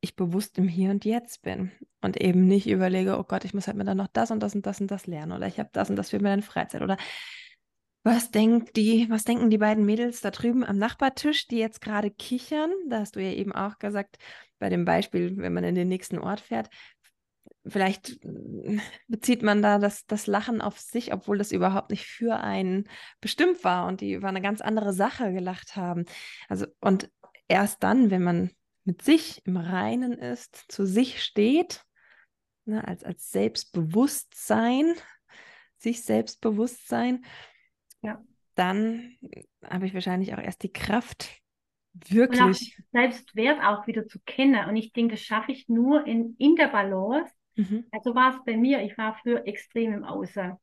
[0.00, 3.66] ich bewusst im Hier und Jetzt bin und eben nicht überlege, oh Gott, ich muss
[3.66, 5.70] halt mir dann noch das und das und das und das lernen oder ich habe
[5.72, 6.96] das und das für meine Freizeit oder
[8.04, 12.12] was denkt die, was denken die beiden Mädels da drüben am Nachbartisch, die jetzt gerade
[12.12, 12.70] kichern?
[12.88, 14.18] Da hast du ja eben auch gesagt,
[14.60, 16.70] bei dem Beispiel, wenn man in den nächsten Ort fährt,
[17.66, 18.78] vielleicht äh,
[19.08, 22.88] bezieht man da das, das Lachen auf sich, obwohl das überhaupt nicht für einen
[23.20, 26.04] bestimmt war und die über eine ganz andere Sache gelacht haben.
[26.48, 27.10] Also, und
[27.48, 28.50] erst dann, wenn man
[28.86, 31.84] mit sich im Reinen ist, zu sich steht,
[32.64, 34.94] ne, als, als Selbstbewusstsein,
[35.78, 37.24] sich Selbstbewusstsein,
[38.02, 38.22] ja.
[38.54, 39.16] dann
[39.64, 41.42] habe ich wahrscheinlich auch erst die Kraft,
[41.92, 42.40] wirklich.
[42.40, 44.68] Und auch Selbstwert auch wieder zu kennen.
[44.68, 47.84] Und ich denke, das schaffe ich nur in, in der Balance Mhm.
[47.90, 50.54] Also war es bei mir, ich war früher extrem im Außen.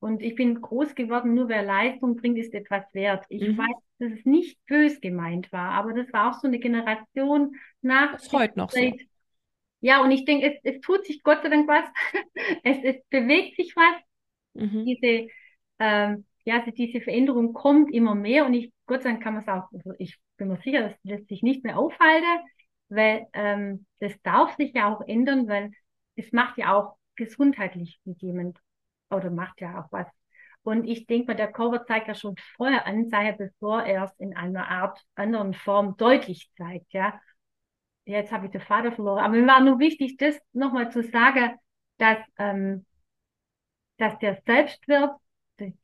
[0.00, 3.24] Und ich bin groß geworden, nur wer Leistung bringt, ist etwas wert.
[3.28, 3.58] Ich mhm.
[3.58, 8.12] weiß, dass es nicht bös gemeint war, aber das war auch so eine Generation nach.
[8.12, 8.80] Das heute noch so.
[9.80, 11.84] Ja, und ich denke, es, es tut sich Gott sei Dank was.
[12.64, 14.02] es, es bewegt sich was.
[14.54, 14.84] Mhm.
[14.86, 15.28] Diese,
[15.78, 19.42] ähm, ja, also diese Veränderung kommt immer mehr und ich, Gott sei Dank kann man
[19.42, 22.26] es auch, also ich bin mir sicher, das lässt sich nicht mehr aufhalten,
[22.88, 25.72] weil ähm, das darf sich ja auch ändern, weil
[26.16, 28.58] es macht ja auch gesundheitlich mit jemand
[29.10, 30.06] oder macht ja auch was.
[30.62, 34.36] Und ich denke mal, der Körper zeigt ja schon vorher Anzeichen, bevor er es in
[34.36, 37.18] einer Art anderen Form deutlich zeigt, ja.
[38.04, 39.22] Jetzt habe ich den Vater verloren.
[39.22, 41.52] Aber mir war nur wichtig, das nochmal zu sagen,
[41.98, 42.84] dass, ähm,
[43.98, 45.12] dass der Selbstwert,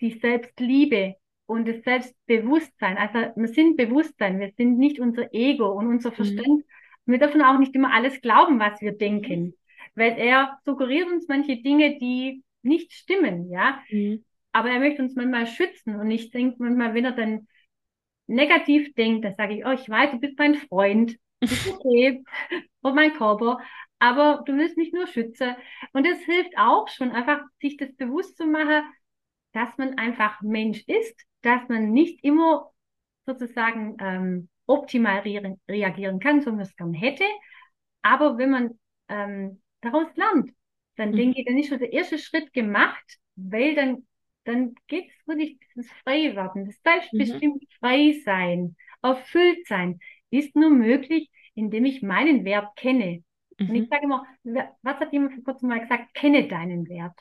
[0.00, 1.16] die Selbstliebe
[1.46, 6.14] und das Selbstbewusstsein, also wir sind Bewusstsein, wir sind nicht unser Ego und unser mhm.
[6.14, 6.48] Verstand.
[6.48, 7.12] Mhm.
[7.12, 9.54] Wir dürfen auch nicht immer alles glauben, was wir denken, mhm.
[9.94, 13.82] weil er suggeriert uns manche Dinge, die nicht stimmen, ja.
[13.90, 14.24] Mhm.
[14.52, 17.46] Aber er möchte uns manchmal schützen und ich denke manchmal, wenn er dann
[18.26, 22.24] negativ denkt, dann sage ich, oh, ich weiß, du bist mein Freund, ist okay,
[22.80, 23.60] und mein Körper,
[23.98, 25.54] aber du willst mich nur schützen.
[25.92, 28.82] Und es hilft auch schon, einfach sich das bewusst zu machen,
[29.52, 32.70] dass man einfach Mensch ist, dass man nicht immer
[33.26, 37.24] sozusagen ähm, optimal re reagieren kann, so wie man es gerne hätte.
[38.02, 40.52] Aber wenn man ähm, daraus lernt,
[40.96, 41.16] dann mhm.
[41.16, 44.06] denke ich, dann ist schon der erste Schritt gemacht, weil dann,
[44.44, 47.68] dann geht es wirklich ins Freiwerden, das selbstbestimmt mhm.
[47.78, 53.22] frei sein, erfüllt sein, ist nur möglich, indem ich meinen Wert kenne.
[53.58, 53.70] Mhm.
[53.70, 53.88] Und ich mhm.
[53.88, 54.26] sage immer,
[54.82, 56.14] was hat jemand vor kurzem mal gesagt?
[56.14, 57.18] Kenne deinen Wert.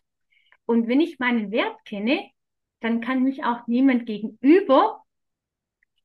[0.66, 2.30] Und wenn ich meinen Wert kenne,
[2.80, 5.04] dann kann mich auch niemand gegenüber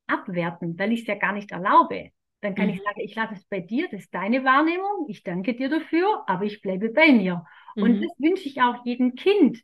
[0.07, 2.11] abwerten, weil ich es ja gar nicht erlaube.
[2.41, 2.73] Dann kann mhm.
[2.73, 6.23] ich sagen, ich lasse es bei dir, das ist deine Wahrnehmung, ich danke dir dafür,
[6.27, 7.45] aber ich bleibe bei mir.
[7.75, 7.83] Mhm.
[7.83, 9.61] Und das wünsche ich auch jedem Kind.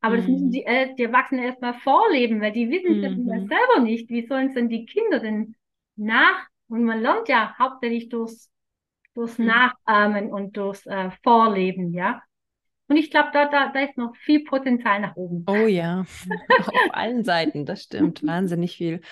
[0.00, 0.18] Aber mhm.
[0.18, 0.52] das müssen mhm.
[0.52, 3.48] die, äh, die Erwachsenen erstmal vorleben, weil die wissen mhm.
[3.48, 4.08] selber nicht.
[4.10, 5.54] Wie sollen es denn die Kinder denn
[5.96, 6.46] nach?
[6.68, 8.50] Und man lernt ja hauptsächlich durchs,
[9.14, 9.46] durchs mhm.
[9.46, 12.22] Nachahmen und durchs äh, Vorleben, ja.
[12.88, 15.44] Und ich glaube, da, da, da ist noch viel Potenzial nach oben.
[15.46, 16.00] Oh ja,
[16.58, 19.02] auf allen Seiten, das stimmt, wahnsinnig viel.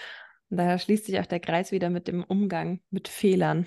[0.49, 3.67] Und da schließt sich auch der Kreis wieder mit dem Umgang mit Fehlern,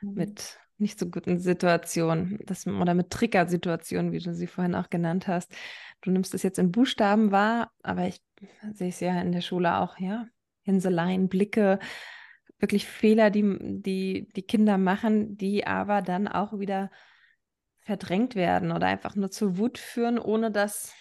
[0.00, 0.14] mhm.
[0.14, 5.28] mit nicht so guten Situationen das, oder mit Triggersituationen, wie du sie vorhin auch genannt
[5.28, 5.54] hast.
[6.00, 8.20] Du nimmst es jetzt in Buchstaben wahr, aber ich
[8.72, 10.26] sehe es ja in der Schule auch, ja.
[10.62, 11.78] Hinseleien, Blicke,
[12.58, 16.90] wirklich Fehler, die, die die Kinder machen, die aber dann auch wieder
[17.80, 20.94] verdrängt werden oder einfach nur zur Wut führen, ohne dass,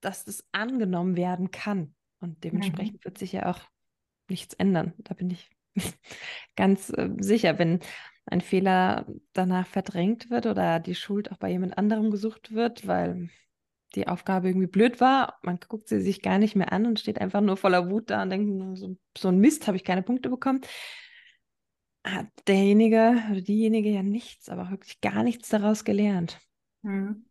[0.00, 1.94] dass das angenommen werden kann.
[2.20, 3.04] Und dementsprechend mhm.
[3.04, 3.60] wird sich ja auch
[4.28, 4.94] nichts ändern.
[4.98, 5.50] Da bin ich
[6.56, 7.80] ganz äh, sicher, wenn
[8.30, 13.28] ein Fehler danach verdrängt wird oder die Schuld auch bei jemand anderem gesucht wird, weil
[13.94, 17.20] die Aufgabe irgendwie blöd war, man guckt sie sich gar nicht mehr an und steht
[17.20, 20.30] einfach nur voller Wut da und denkt, so, so ein Mist, habe ich keine Punkte
[20.30, 20.60] bekommen,
[22.04, 26.40] hat derjenige oder diejenige ja nichts, aber wirklich gar nichts daraus gelernt.
[26.82, 27.26] Hm.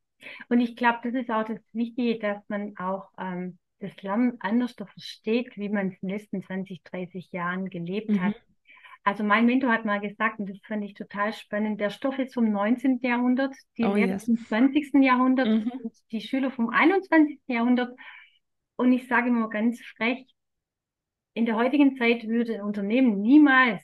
[0.49, 4.73] Und ich glaube, das ist auch das Wichtige, dass man auch ähm, das Lernen anders
[4.73, 8.21] versteht, wie man es in den letzten 20, 30 Jahren gelebt mhm.
[8.21, 8.35] hat.
[9.09, 12.35] Also mein Mentor hat mal gesagt, und das fand ich total spannend, der Stoff ist
[12.35, 12.99] vom 19.
[13.01, 14.25] Jahrhundert, die oh, Lehrer yes.
[14.25, 15.03] vom 20.
[15.03, 15.71] Jahrhundert mhm.
[15.83, 17.39] und die Schüler vom 21.
[17.47, 17.97] Jahrhundert.
[18.75, 20.27] Und ich sage immer ganz frech,
[21.33, 23.81] in der heutigen Zeit würde ein Unternehmen niemals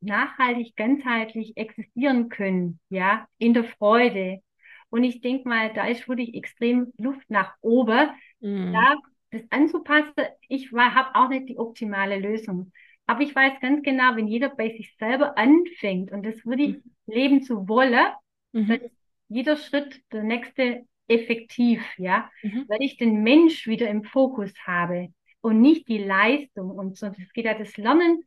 [0.00, 4.42] nachhaltig, ganzheitlich existieren können, ja, in der Freude.
[4.90, 8.10] Und ich denke mal, da ist wirklich extrem Luft nach oben.
[8.40, 8.74] Mhm.
[8.74, 8.96] Da
[9.30, 10.12] das anzupassen,
[10.48, 12.72] ich habe auch nicht die optimale Lösung.
[13.06, 16.82] Aber ich weiß ganz genau, wenn jeder bei sich selber anfängt und das wirklich mhm.
[17.06, 18.12] leben zu wollen,
[18.52, 18.68] mhm.
[18.68, 18.96] dann ist
[19.28, 22.64] jeder Schritt der nächste effektiv, ja, mhm.
[22.68, 25.08] weil ich den Mensch wieder im Fokus habe
[25.40, 27.08] und nicht die Leistung und so.
[27.08, 28.22] Das geht ja, das Lernen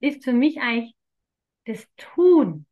[0.00, 0.94] ist für mich eigentlich
[1.66, 2.66] das Tun.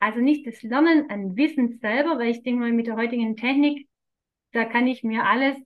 [0.00, 3.88] Also nicht das Lernen an Wissen selber, weil ich denke mal, mit der heutigen Technik,
[4.50, 5.56] da kann ich mir alles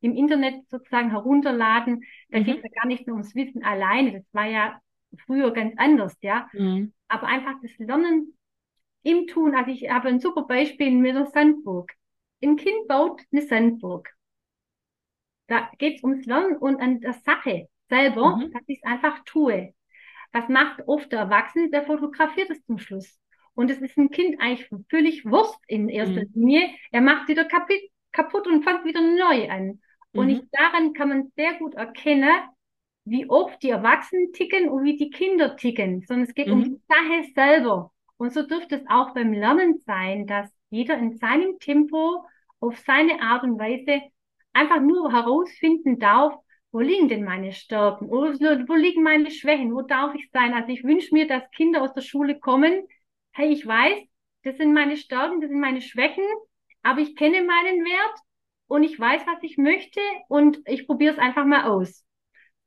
[0.00, 2.02] im Internet sozusagen herunterladen.
[2.30, 2.44] Da mhm.
[2.44, 4.12] geht es ja gar nicht nur ums Wissen alleine.
[4.12, 4.80] Das war ja
[5.26, 6.48] früher ganz anders, ja.
[6.52, 6.92] Mhm.
[7.08, 8.36] Aber einfach das Lernen
[9.02, 9.54] im Tun.
[9.54, 11.92] Also ich habe ein super Beispiel mit der Sandburg.
[12.42, 14.08] Ein Kind baut eine Sandburg.
[15.46, 18.52] Da geht es ums Lernen und an der Sache selber, mhm.
[18.52, 19.74] dass ich es einfach tue.
[20.32, 21.70] Was macht oft der Erwachsene?
[21.70, 23.18] Der fotografiert es zum Schluss.
[23.54, 26.30] Und es ist ein Kind eigentlich völlig Wurst in erster mhm.
[26.34, 26.70] Linie.
[26.92, 29.80] Er macht wieder kaputt und fängt wieder neu an.
[30.12, 30.32] Und mhm.
[30.32, 32.30] ich, daran kann man sehr gut erkennen,
[33.04, 36.02] wie oft die Erwachsenen ticken und wie die Kinder ticken.
[36.02, 36.52] Sondern es geht mhm.
[36.52, 37.92] um die Sache selber.
[38.16, 42.24] Und so dürfte es auch beim Lernen sein, dass jeder in seinem Tempo
[42.60, 44.02] auf seine Art und Weise
[44.52, 46.34] einfach nur herausfinden darf,
[46.72, 48.08] wo liegen denn meine Stärken?
[48.10, 49.74] Wo liegen meine Schwächen?
[49.74, 50.54] Wo darf ich sein?
[50.54, 52.86] Also ich wünsche mir, dass Kinder aus der Schule kommen.
[53.32, 53.98] Hey, ich weiß,
[54.44, 56.24] das sind meine Stärken, das sind meine Schwächen,
[56.82, 58.18] aber ich kenne meinen Wert
[58.70, 62.04] und ich weiß, was ich möchte und ich probiere es einfach mal aus.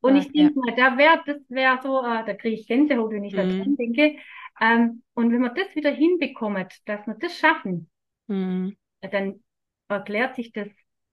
[0.01, 0.61] Und ja, ich denke ja.
[0.61, 3.37] mal, da wäre, das wäre so, äh, da kriege ich Gänsehaut, wenn ich mhm.
[3.37, 4.17] da dran denke.
[4.61, 7.89] Ähm, und wenn man das wieder hinbekommt, dass wir das schaffen,
[8.27, 8.75] Mhm.
[9.01, 9.43] dann
[9.87, 10.69] erklärt sich das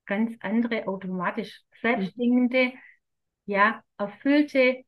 [0.06, 2.72] ganz andere automatisch selbstdingende,
[3.46, 4.84] ja, erfüllte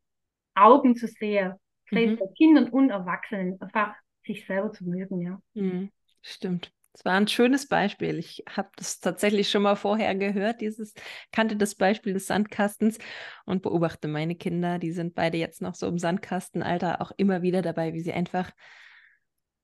[0.55, 1.55] Augen zu sehen,
[1.91, 2.17] es Mhm.
[2.19, 3.95] bei Kindern und Erwachsenen, einfach
[4.25, 5.41] sich selber zu mögen, ja.
[5.55, 5.91] Mhm.
[6.23, 6.73] Stimmt.
[6.93, 8.19] Das war ein schönes Beispiel.
[8.19, 10.93] Ich habe das tatsächlich schon mal vorher gehört, dieses,
[11.33, 12.99] kannte das Beispiel des Sandkastens
[13.47, 17.63] und beobachte meine Kinder, die sind beide jetzt noch so im Sandkastenalter, auch immer wieder
[17.63, 18.51] dabei, wie sie einfach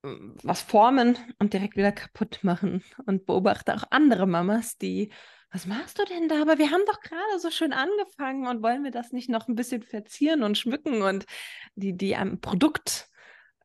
[0.05, 2.83] ähm, was formen und direkt wieder kaputt machen.
[3.07, 5.13] Und beobachte auch andere Mamas, die,
[5.53, 6.41] was machst du denn da?
[6.41, 9.55] Aber wir haben doch gerade so schön angefangen und wollen wir das nicht noch ein
[9.55, 11.27] bisschen verzieren und schmücken und
[11.75, 13.09] die, die am Produkt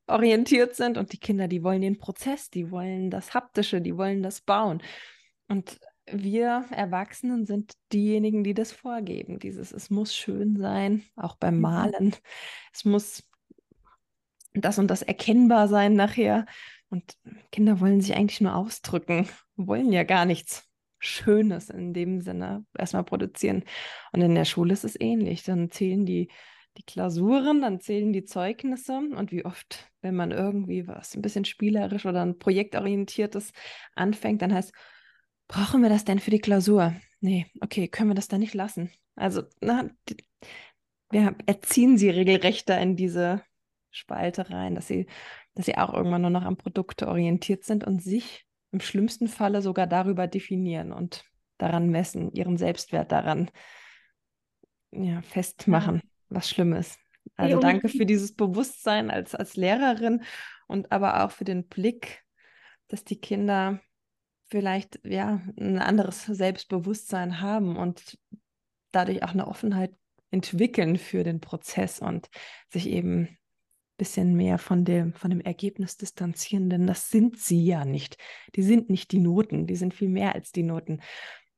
[0.08, 4.24] orientiert sind und die Kinder, die wollen den Prozess, die wollen das Haptische, die wollen
[4.24, 4.82] das Bauen.
[5.48, 5.80] Und
[6.12, 9.40] wir Erwachsenen sind diejenigen, die das vorgeben.
[9.40, 11.62] Dieses, es muss schön sein, auch beim Mhm.
[11.62, 12.16] Malen.
[12.74, 13.24] Es muss
[14.54, 16.46] das und das erkennbar sein nachher.
[16.90, 17.18] Und
[17.52, 23.04] Kinder wollen sich eigentlich nur ausdrücken, wollen ja gar nichts Schönes in dem Sinne erstmal
[23.04, 23.64] produzieren.
[24.12, 25.44] Und in der Schule ist es ähnlich.
[25.44, 26.30] Dann zählen die,
[26.78, 31.46] die Klausuren, dann zählen die Zeugnisse und wie oft, wenn man irgendwie was ein bisschen
[31.46, 33.52] spielerisch oder ein projektorientiertes
[33.96, 34.74] anfängt, dann heißt,
[35.48, 36.94] brauchen wir das denn für die Klausur?
[37.20, 38.92] Nee, okay, können wir das dann nicht lassen?
[39.16, 40.18] Also, na, die,
[41.12, 43.44] wir erziehen sie regelrecht da in diese
[43.92, 45.06] Spalte rein, dass sie,
[45.54, 49.62] dass sie auch irgendwann nur noch am Produkte orientiert sind und sich im schlimmsten Falle
[49.62, 51.24] sogar darüber definieren und
[51.60, 53.52] daran messen, ihren Selbstwert daran
[54.92, 56.13] ja, festmachen, Ja.
[56.34, 56.98] Was schlimm ist.
[57.36, 60.24] Hey, Also danke für dieses Bewusstsein als, als Lehrerin
[60.68, 62.24] und aber auch für den Blick,
[62.88, 63.80] dass die Kinder
[64.48, 68.20] vielleicht ja ein anderes Selbstbewusstsein haben und
[68.92, 69.96] dadurch auch eine Offenheit
[70.32, 72.30] entwickeln für den Prozess und
[72.70, 73.38] sich eben ein
[73.98, 78.18] bisschen mehr von dem, von dem Ergebnis distanzieren, denn das sind sie ja nicht.
[78.56, 81.02] Die sind nicht die Noten, die sind viel mehr als die Noten.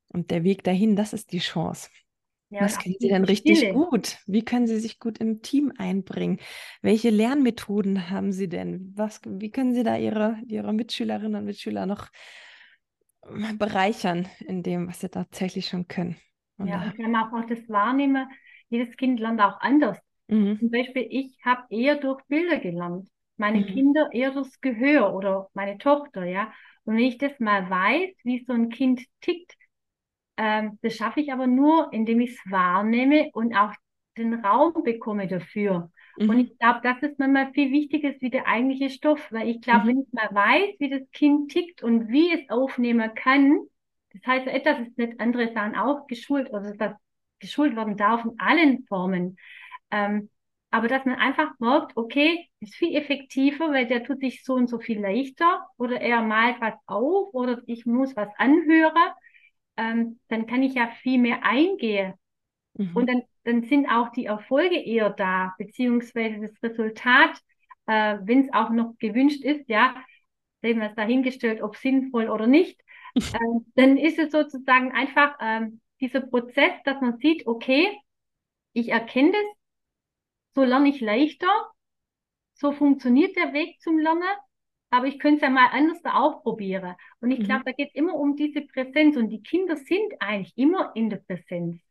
[0.10, 1.90] Und der Weg dahin, das ist die Chance.
[2.50, 3.70] Ja, Was können Sie denn richtig Stille.
[3.70, 4.18] gut?
[4.28, 6.40] Wie können Sie sich gut im Team einbringen?
[6.82, 8.94] Welche Lernmethoden haben Sie denn?
[8.96, 12.08] Was, wie können Sie da Ihre, Ihre Mitschülerinnen und Mitschüler noch
[13.24, 16.18] ähm, bereichern in dem, was sie tatsächlich schon können?
[16.58, 18.28] Und Ja, und wir haben auch das Wahrnehmen,
[18.70, 20.00] jedes Kind lernt auch anders.
[20.30, 23.10] mhm, Zum Beispiel, ich habe eher durch Bilder gelernt.
[23.38, 26.54] Meine mhm, Kinder eher durchs Gehör oder meine Tochter, ja.
[26.86, 29.54] Und wenn ich das mal weiß, wie so ein Kind tickt,
[30.38, 33.74] ähm, das schaffe ich aber nur, indem ich es wahrnehme und auch
[34.18, 35.92] den Raum bekomme dafür.
[36.28, 39.62] Und mhm, ich glaube, das ist manchmal viel wichtiger wie der eigentliche Stoff, weil ich
[39.62, 43.60] glaube, mhm, wenn ich mal weiß, wie das Kind tickt und wie es aufnehmen kann,
[44.14, 46.94] das heißt, etwas ist nicht andere Sachen auch geschult, also dass
[47.40, 49.38] geschult werden darf in allen Formen.
[49.92, 50.30] Ähm,
[50.72, 54.68] aber dass man einfach merkt, okay, ist viel effektiver, weil der tut sich so und
[54.70, 59.14] so viel leichter oder er malt was auf oder ich muss was anhören,
[59.78, 62.14] ähm, dann kann ich ja viel mehr eingehen.
[62.78, 67.40] mhm, Und dann, dann sind auch die Erfolge eher da, beziehungsweise das Resultat,
[67.88, 69.96] äh, wenn es auch noch gewünscht ist, ja,
[70.62, 72.82] sehen wir es dahingestellt, ob sinnvoll oder nicht,
[73.34, 77.90] ähm, dann ist es sozusagen einfach ähm, dieser Prozess, dass man sieht, okay,
[78.74, 79.42] ich erkenne das,
[80.56, 81.48] so lerne ich leichter,
[82.56, 84.24] so funktioniert der Weg zum Lernen,
[84.96, 86.96] aber ich könnte es ja mal anders auch probieren.
[87.20, 90.14] Und ich mhm, glaube, da geht es immer um diese Präsenz und die Kinder sind
[90.20, 91.82] eigentlich immer in der Präsenz.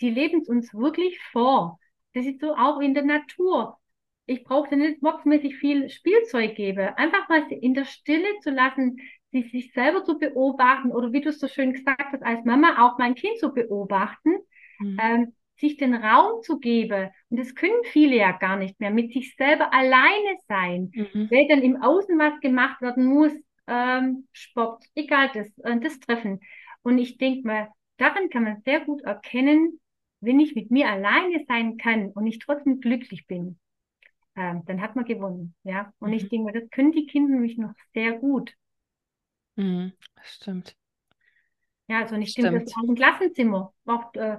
[0.00, 1.78] Die leben es uns wirklich vor.
[2.14, 3.78] Das ist so auch in der Natur.
[4.26, 6.88] Ich brauche nicht boxmäßig viel Spielzeug geben.
[6.96, 8.98] Einfach mal sie in der Stille zu lassen,
[9.32, 12.86] sie sich selber zu beobachten oder wie du es so schön gesagt hast, als Mama
[12.86, 14.30] auch mein Kind zu beobachten,
[14.78, 17.10] mhm, ähm, sich den Raum zu geben.
[17.30, 20.94] Und das können viele ja gar nicht mehr, mit sich selber alleine sein.
[20.94, 23.32] mhm, Weil dann im Außen was gemacht werden muss,
[23.66, 26.40] ähm, Sport, egal das, äh, das Treffen.
[26.82, 29.80] Und ich denke mal, daran kann man sehr gut erkennen,
[30.20, 33.58] wenn ich mit mir alleine sein kann und ich trotzdem glücklich bin,
[34.36, 35.54] ähm, dann hat man gewonnen.
[35.64, 35.92] Ja.
[36.00, 38.54] Und ich mhm, denke mal, das können die Kinder nämlich noch sehr gut.
[39.56, 39.92] mhm.
[40.22, 40.76] Stimmt,
[41.88, 42.76] Ja, also und ich denke, das stimmt.
[42.76, 43.72] auch ein Klassenzimmer.
[43.86, 44.38] Auch, äh,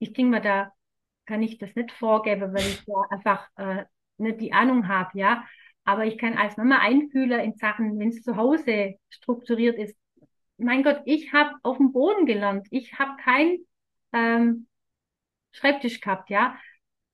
[0.00, 0.72] ich denke mal, da
[1.26, 3.84] kann ich das nicht vorgeben, weil ich da einfach äh,
[4.18, 5.46] nicht die Ahnung habe, ja.
[5.84, 9.96] Aber ich kann als Mama einfühlen in Sachen, wenn es zu Hause strukturiert ist.
[10.58, 12.66] Mein Gott, ich habe auf dem Boden gelernt.
[12.70, 13.58] Ich habe kein
[14.12, 14.66] ähm,
[15.52, 16.56] Schreibtisch gehabt, ja.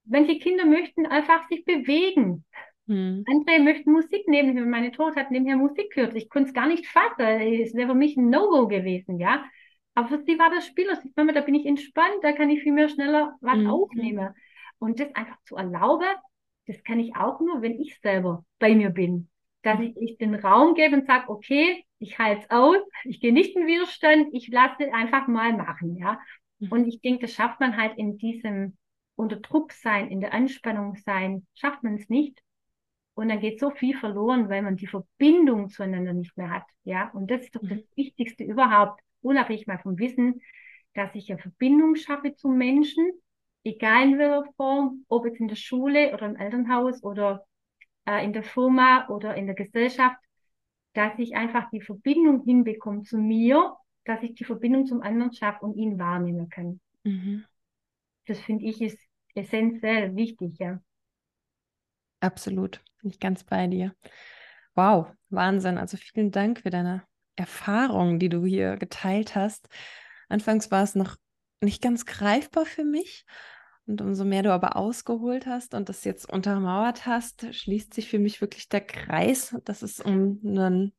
[0.05, 2.45] Manche Kinder möchten einfach sich bewegen.
[2.87, 4.71] Mhm, Andere möchten Musik nehmen.
[4.71, 6.15] Meine Tochter hat nebenher Musik gehört.
[6.15, 7.21] Ich konnte es gar nicht fassen.
[7.21, 9.45] Es wäre für mich ein No-Go gewesen, ja.
[9.97, 10.89] Aber für sie war das Spiel.
[11.03, 14.35] Sie Mama, da bin ich entspannt, da kann ich viel mehr schneller was mhm, aufnehmen.
[14.79, 16.07] Und das einfach zu erlauben,
[16.69, 19.31] das kann ich auch nur, wenn ich selber bei mir bin.
[19.63, 23.33] Dass ich, ich den Raum gebe und sage, okay, ich halte es aus, ich gehe
[23.33, 26.21] nicht in Widerstand, ich lasse einfach mal machen, ja.
[26.61, 26.69] Mhm.
[26.69, 28.79] Und ich denke, das schafft man halt in diesem
[29.17, 32.43] unter Druck sein, in der Anspannung sein, schafft man es nicht.
[33.15, 36.65] Und dann geht so viel verloren, weil man die Verbindung zueinander nicht mehr hat.
[36.85, 37.85] Ja, und das ist doch das Mhm.
[37.97, 40.41] Wichtigste überhaupt, unabhängig mal vom Wissen,
[40.95, 43.11] dass ich eine Verbindung schaffe zum Menschen,
[43.65, 47.45] egal in welcher Form, ob jetzt in der Schule oder im Elternhaus oder
[48.07, 50.17] äh, in der Firma oder in der Gesellschaft,
[50.95, 55.65] dass ich einfach die Verbindung hinbekomme zu mir, dass ich die Verbindung zum anderen schaffe
[55.65, 56.81] und ihn wahrnehmen kann.
[57.05, 57.45] Mhm.
[58.27, 58.99] Das finde ich ist
[59.35, 60.81] essentiell wichtig, ja.
[62.21, 63.95] Absolut, bin ich ganz bei dir.
[64.75, 65.79] Wow, Wahnsinn.
[65.79, 67.03] Also vielen Dank für deine
[67.37, 69.69] Erfahrung, die du hier geteilt hast.
[70.29, 71.17] Anfangs war es noch
[71.61, 73.25] nicht ganz greifbar für mich.
[73.87, 78.19] Und umso mehr du aber ausgeholt hast und das jetzt untermauert hast, schließt sich für
[78.19, 80.93] mich wirklich der Kreis, dass es um ein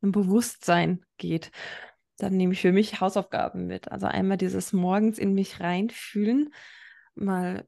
[0.00, 1.52] Bewusstsein geht.
[2.18, 3.92] Dann nehme ich für mich Hausaufgaben mit.
[3.92, 6.52] Also einmal dieses morgens in mich reinfühlen,
[7.14, 7.64] mal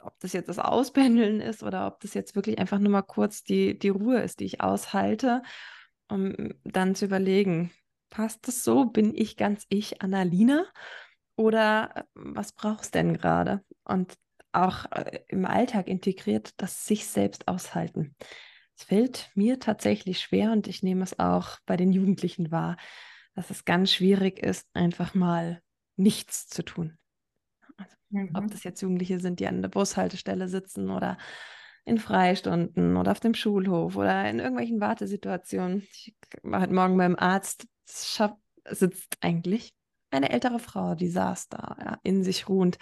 [0.00, 3.44] ob das jetzt das Auspendeln ist oder ob das jetzt wirklich einfach nur mal kurz
[3.44, 5.42] die, die Ruhe ist, die ich aushalte,
[6.08, 7.70] um dann zu überlegen,
[8.10, 8.86] passt das so?
[8.86, 10.66] Bin ich ganz ich, Annalina?
[11.36, 13.62] Oder äh, was brauchst denn gerade?
[13.84, 14.14] Und
[14.52, 18.16] auch äh, im Alltag integriert, das sich selbst aushalten.
[18.76, 22.76] Es fällt mir tatsächlich schwer und ich nehme es auch bei den Jugendlichen wahr,
[23.34, 25.62] dass es ganz schwierig ist, einfach mal
[25.96, 26.98] nichts zu tun.
[28.34, 28.50] Ob Mhm.
[28.50, 31.18] das jetzt Jugendliche sind, die an der Bushaltestelle sitzen oder
[31.88, 35.82] in Freistunden oder auf dem Schulhof oder in irgendwelchen Wartesituationen.
[35.90, 39.72] Ich war heute Morgen beim Arzt, sitzt eigentlich
[40.10, 42.78] eine ältere Frau, die saß da, ja, in sich ruhend.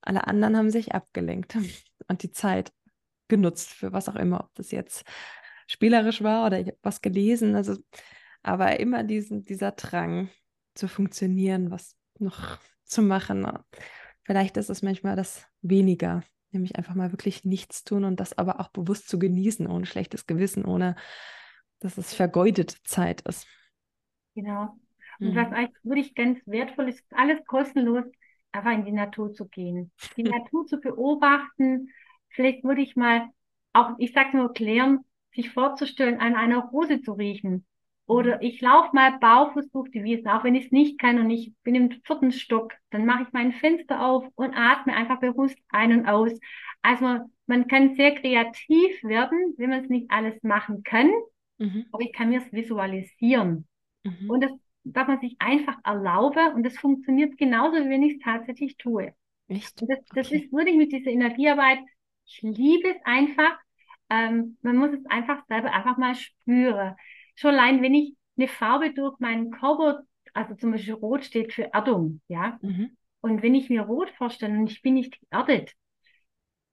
[0.00, 1.56] Alle anderen haben sich abgelenkt
[2.08, 2.72] und die Zeit
[3.28, 5.04] genutzt für was auch immer, ob das jetzt
[5.66, 7.56] spielerisch war oder ich habe was gelesen.
[7.56, 7.76] Also,
[8.42, 10.28] aber immer diesen, dieser Drang
[10.74, 13.46] zu funktionieren, was noch zu machen.
[14.24, 16.22] Vielleicht ist es manchmal das weniger,
[16.54, 20.26] nämlich einfach mal wirklich nichts tun und das aber auch bewusst zu genießen, ohne schlechtes
[20.26, 20.96] Gewissen, ohne
[21.80, 23.46] dass es vergeudete Zeit ist.
[24.34, 24.76] Genau.
[25.22, 25.52] Und was Mhm.
[25.52, 28.04] eigentlich wirklich ganz wertvoll ist, alles kostenlos,
[28.52, 31.90] einfach in die Natur zu gehen, die Natur zu beobachten.
[32.30, 33.28] Vielleicht würde ich mal
[33.72, 37.66] auch, ich sage nur klären, sich vorzustellen, an einer Rose zu riechen.
[38.06, 41.30] Oder ich laufe mal barfuß durch die Wiese, auch wenn ich es nicht kann und
[41.30, 45.58] ich bin im vierten Stock, dann mache ich mein Fenster auf und atme einfach bewusst
[45.70, 46.32] ein und aus.
[46.82, 51.10] Also man, man kann sehr kreativ werden, wenn man es nicht alles machen kann,
[51.58, 51.84] Mhm.
[51.92, 53.66] aber ich kann mir es visualisieren.
[54.04, 54.28] Mhm.
[54.28, 54.52] Und das
[54.84, 59.14] darf man sich einfach erlauben und das funktioniert genauso, wie wenn ich es tatsächlich tue.
[59.48, 59.80] Echt?
[59.80, 60.32] Und das, das Okay.
[60.32, 61.78] ist wirklich mit dieser Energiearbeit,
[62.26, 63.58] ich liebe es einfach.
[64.10, 66.96] Ähm, man muss es einfach selber einfach mal spüren.
[67.34, 70.02] Schon allein, wenn ich eine Farbe durch meinen Körper,
[70.34, 72.60] also zum Beispiel Rot steht für Erdung, ja.
[72.62, 72.96] Mhm.
[73.22, 75.72] Und wenn ich mir Rot vorstelle und ich bin nicht geerdet,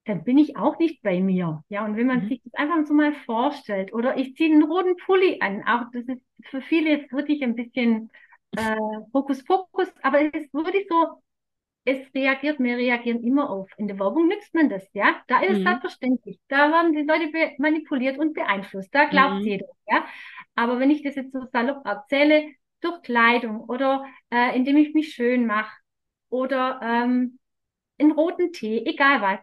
[0.06, 1.64] dann bin ich auch nicht bei mir.
[1.70, 2.28] Ja, und wenn man Mhm.
[2.28, 6.06] sich das einfach so mal vorstellt, oder ich ziehe einen roten Pulli an, auch das
[6.08, 8.10] ist für viele jetzt wirklich ein bisschen
[8.56, 8.76] äh,
[9.14, 11.22] Hokuspokus, aber es ist wirklich so,
[11.86, 13.70] es reagiert, wir reagieren immer auf.
[13.78, 15.22] In der Werbung nützt man das, ja.
[15.28, 15.64] Da ist es Mhm.
[15.64, 16.40] selbstverständlich.
[16.50, 18.94] Da werden die Leute manipuliert und beeinflusst.
[18.96, 19.46] Da glaubt Mhm.
[19.46, 20.06] jeder, ja.
[20.56, 22.46] Aber wenn ich das jetzt so salopp erzähle,
[22.82, 25.72] durch Kleidung oder äh, indem ich mich schön mache
[26.30, 27.40] oder ähm,
[28.00, 29.40] einen roten Tee, egal was.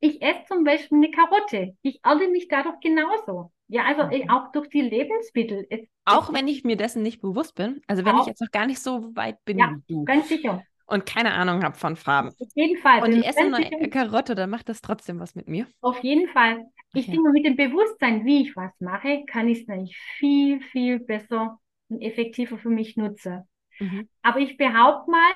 [0.00, 1.76] Ich esse zum Beispiel eine Karotte.
[1.82, 3.52] Ich erde mich dadurch genauso.
[3.68, 4.28] Ja, also Okay.
[4.28, 5.66] auch durch die Lebensmittel.
[5.70, 8.40] Es, Auch es, wenn ich mir dessen nicht bewusst bin, also wenn ich auch, jetzt
[8.40, 9.74] noch gar nicht so weit bin ja,
[10.04, 10.64] ganz sicher.
[10.86, 13.04] und keine Ahnung habe von Farben Auf jeden Fall.
[13.04, 13.70] und ich esse eine.
[13.90, 15.66] Karotte, dann macht das trotzdem was mit mir.
[15.80, 16.66] Auf jeden Fall.
[16.92, 17.10] Ich Okay.
[17.10, 21.60] denke, mit dem Bewusstsein, wie ich was mache, kann ich es nämlich viel, viel besser
[21.88, 23.44] und effektiver für mich nutzen.
[23.80, 24.08] Mhm.
[24.22, 25.32] Aber ich behaupte mal,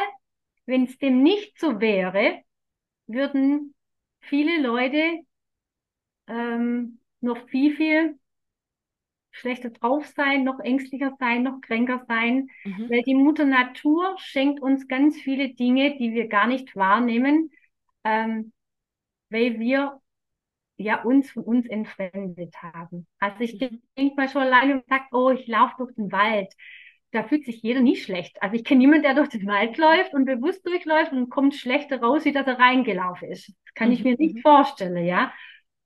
[0.66, 2.42] wenn es dem nicht so wäre,
[3.06, 3.74] würden
[4.20, 5.20] viele Leute
[6.26, 8.18] ähm, noch viel, viel
[9.30, 12.88] schlechter drauf sein, noch ängstlicher sein, noch kränker sein, Mhm.
[12.88, 17.50] weil die Mutter Natur schenkt uns ganz viele Dinge, die wir gar nicht wahrnehmen,
[18.04, 18.52] ähm,
[19.30, 20.01] weil wir
[20.76, 23.06] ja uns von uns entfremdet haben.
[23.18, 23.82] Also ich Mhm.
[23.96, 26.52] denke mal schon alleine und sagt, oh, ich laufe durch den Wald.
[27.12, 28.42] Da fühlt sich jeder nie schlecht.
[28.42, 32.00] Also ich kenne niemanden, der durch den Wald läuft und bewusst durchläuft und kommt schlechter
[32.00, 33.48] raus, wie dass er reingelaufen ist.
[33.48, 34.42] Das kann ich mir nicht Mhm.
[34.42, 35.32] vorstellen, ja.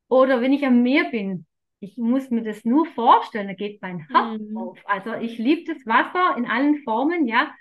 [0.08, 1.46] Oder wenn ich am Meer bin,
[1.80, 4.54] ich muss mir das nur vorstellen, da geht mein Herz Mhm.
[4.54, 4.78] auf.
[4.84, 7.52] Also ich liebe das Wasser in allen Formen, ja.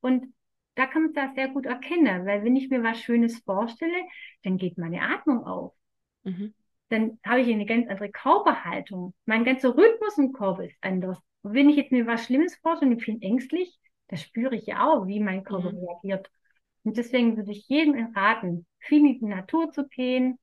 [0.00, 0.32] Und
[0.76, 3.96] da kann man das sehr gut erkennen, weil wenn ich mir was Schönes vorstelle,
[4.44, 5.74] dann geht meine Atmung auf.
[6.24, 6.52] Mhm.
[6.90, 9.14] Dann habe ich eine ganz andere Körperhaltung.
[9.24, 11.18] Mein ganzer Rhythmus im Körper ist anders.
[11.42, 13.78] Und wenn ich jetzt mir was Schlimmes vorstelle und ich bin ängstlich,
[14.08, 15.78] das spüre ich ja auch, wie mein Körper mhm.
[15.78, 16.30] reagiert.
[16.82, 20.38] Und deswegen würde ich jedem raten, viel in die Natur zu gehen,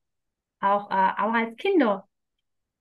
[0.60, 2.08] auch, äh, auch als Kinder.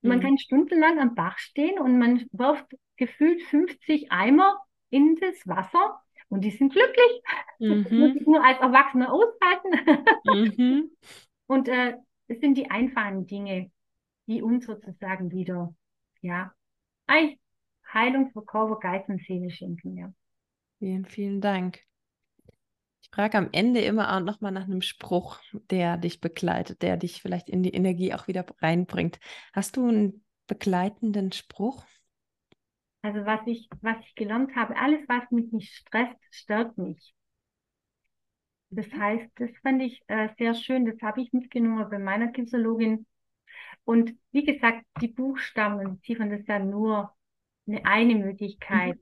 [0.02, 0.10] Mhm.
[0.10, 4.58] Man kann stundenlang am Bach stehen und man wirft gefühlt 50 Eimer
[4.90, 6.00] in das Wasser
[6.30, 7.22] und die sind glücklich.
[7.60, 7.84] Mhm.
[7.84, 10.16] Das muss ich nur als Erwachsener aushalten.
[10.24, 10.92] Mhm.
[11.50, 11.94] Und äh,
[12.28, 13.72] es sind die einfachen Dinge,
[14.28, 15.74] die uns sozusagen wieder,
[16.22, 16.54] ja,
[17.94, 19.98] Heilung für Körper, Geist und Seele schenken.
[19.98, 20.14] Ja.
[20.80, 21.80] Vielen, vielen Dank.
[23.02, 25.40] Ich frage am Ende immer auch nochmal nach einem Spruch,
[25.72, 29.20] der dich begleitet, der dich vielleicht in die Energie auch wieder reinbringt.
[29.54, 31.86] Hast du einen begleitenden Spruch?
[33.02, 37.16] Also was ich, was ich gelernt habe, alles, was mich nicht stresst, stört mich.
[38.70, 39.00] Das mhm.
[39.00, 43.06] heißt, das fand ich äh, sehr schön, das habe ich mitgenommen bei meiner Kinesiologin.
[43.84, 47.14] Und wie gesagt, die Buchstaben Ziffern, das ist ja nur
[47.68, 49.02] eine, eine Möglichkeit, mhm.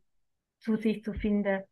[0.60, 1.64] zu sich zu finden.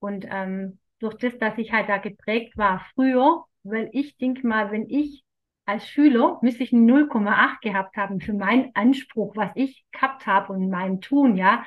[0.00, 4.70] Und ähm, durch das, dass ich halt da geprägt war früher, weil ich denke mal,
[4.70, 5.24] wenn ich
[5.64, 10.52] als Schüler müsste ich ein 0,8 gehabt haben für meinen Anspruch, was ich gehabt habe
[10.52, 11.66] und mein Tun, ja.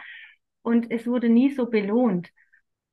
[0.61, 2.31] Und es wurde nie so belohnt.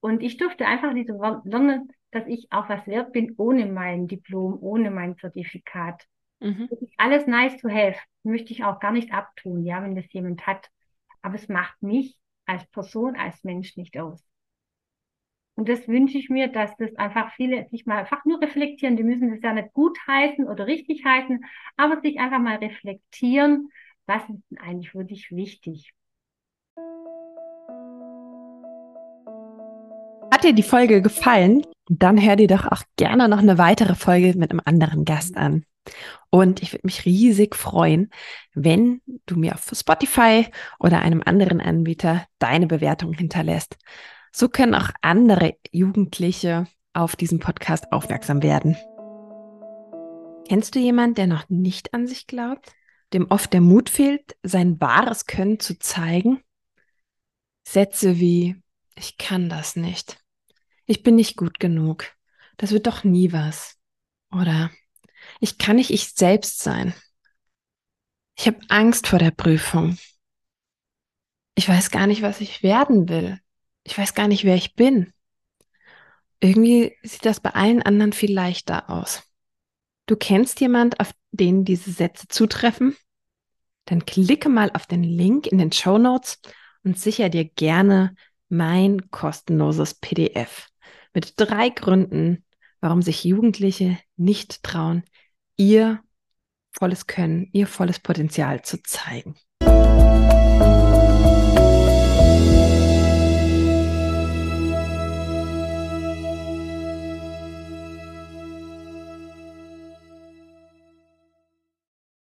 [0.01, 1.12] Und ich durfte einfach diese
[1.45, 6.07] lernen, dass ich auch was wert bin ohne mein Diplom, ohne mein Zertifikat.
[6.41, 6.69] Mhm.
[6.71, 7.99] Das ist alles nice to have.
[8.23, 10.69] Möchte ich auch gar nicht abtun, ja, wenn das jemand hat.
[11.23, 14.25] Aber es macht mich als Person, als Mensch nicht aus.
[15.57, 18.97] Und das wünsche ich mir, dass das einfach viele sich mal einfach nur reflektieren.
[18.97, 21.45] Die müssen das ja nicht gut heißen oder richtig heißen,
[21.79, 23.71] aber sich einfach mal reflektieren,
[24.05, 25.95] was ist denn eigentlich wirklich wichtig.
[30.31, 31.65] Hat dir die Folge gefallen?
[31.89, 35.64] Dann hör dir doch auch gerne noch eine weitere Folge mit einem anderen Gast an.
[36.30, 38.11] Und ich würde mich riesig freuen,
[38.55, 40.47] wenn du mir auf Spotify
[40.80, 43.76] oder einem anderen Anbieter deine Bewertung hinterlässt.
[44.32, 48.76] So können auch andere Jugendliche auf diesen Podcast aufmerksam werden.
[50.49, 52.72] Kennst du jemanden, der noch nicht an sich glaubt,
[53.12, 56.41] dem oft der Mut fehlt, sein wahres Können zu zeigen?
[57.64, 58.57] Sätze wie,
[58.95, 60.18] ich kann das nicht.
[60.87, 62.07] Ich bin nicht gut genug.
[62.57, 63.76] Das wird doch nie was.
[64.32, 64.70] Oder
[65.41, 66.95] ich kann nicht ich selbst sein.
[68.39, 69.99] Ich habe Angst vor der Prüfung.
[71.55, 73.41] Ich weiß gar nicht, was ich werden will
[73.87, 75.12] ich weiß gar nicht, wer ich bin.
[76.41, 79.22] Irgendwie sieht das bei allen anderen viel leichter aus.
[80.07, 82.97] Du kennst jemand, auf den diese Sätze zutreffen?
[83.87, 86.41] Dann klicke mal auf den Link in den Show Notes
[86.82, 88.14] und sicher dir gerne
[88.49, 90.68] mein kostenloses PDF
[91.17, 92.45] mit drei Gründen,
[92.81, 95.03] warum sich Jugendliche nicht trauen,
[95.57, 96.03] ihr
[96.73, 99.35] volles Können, ihr volles Potenzial zu zeigen.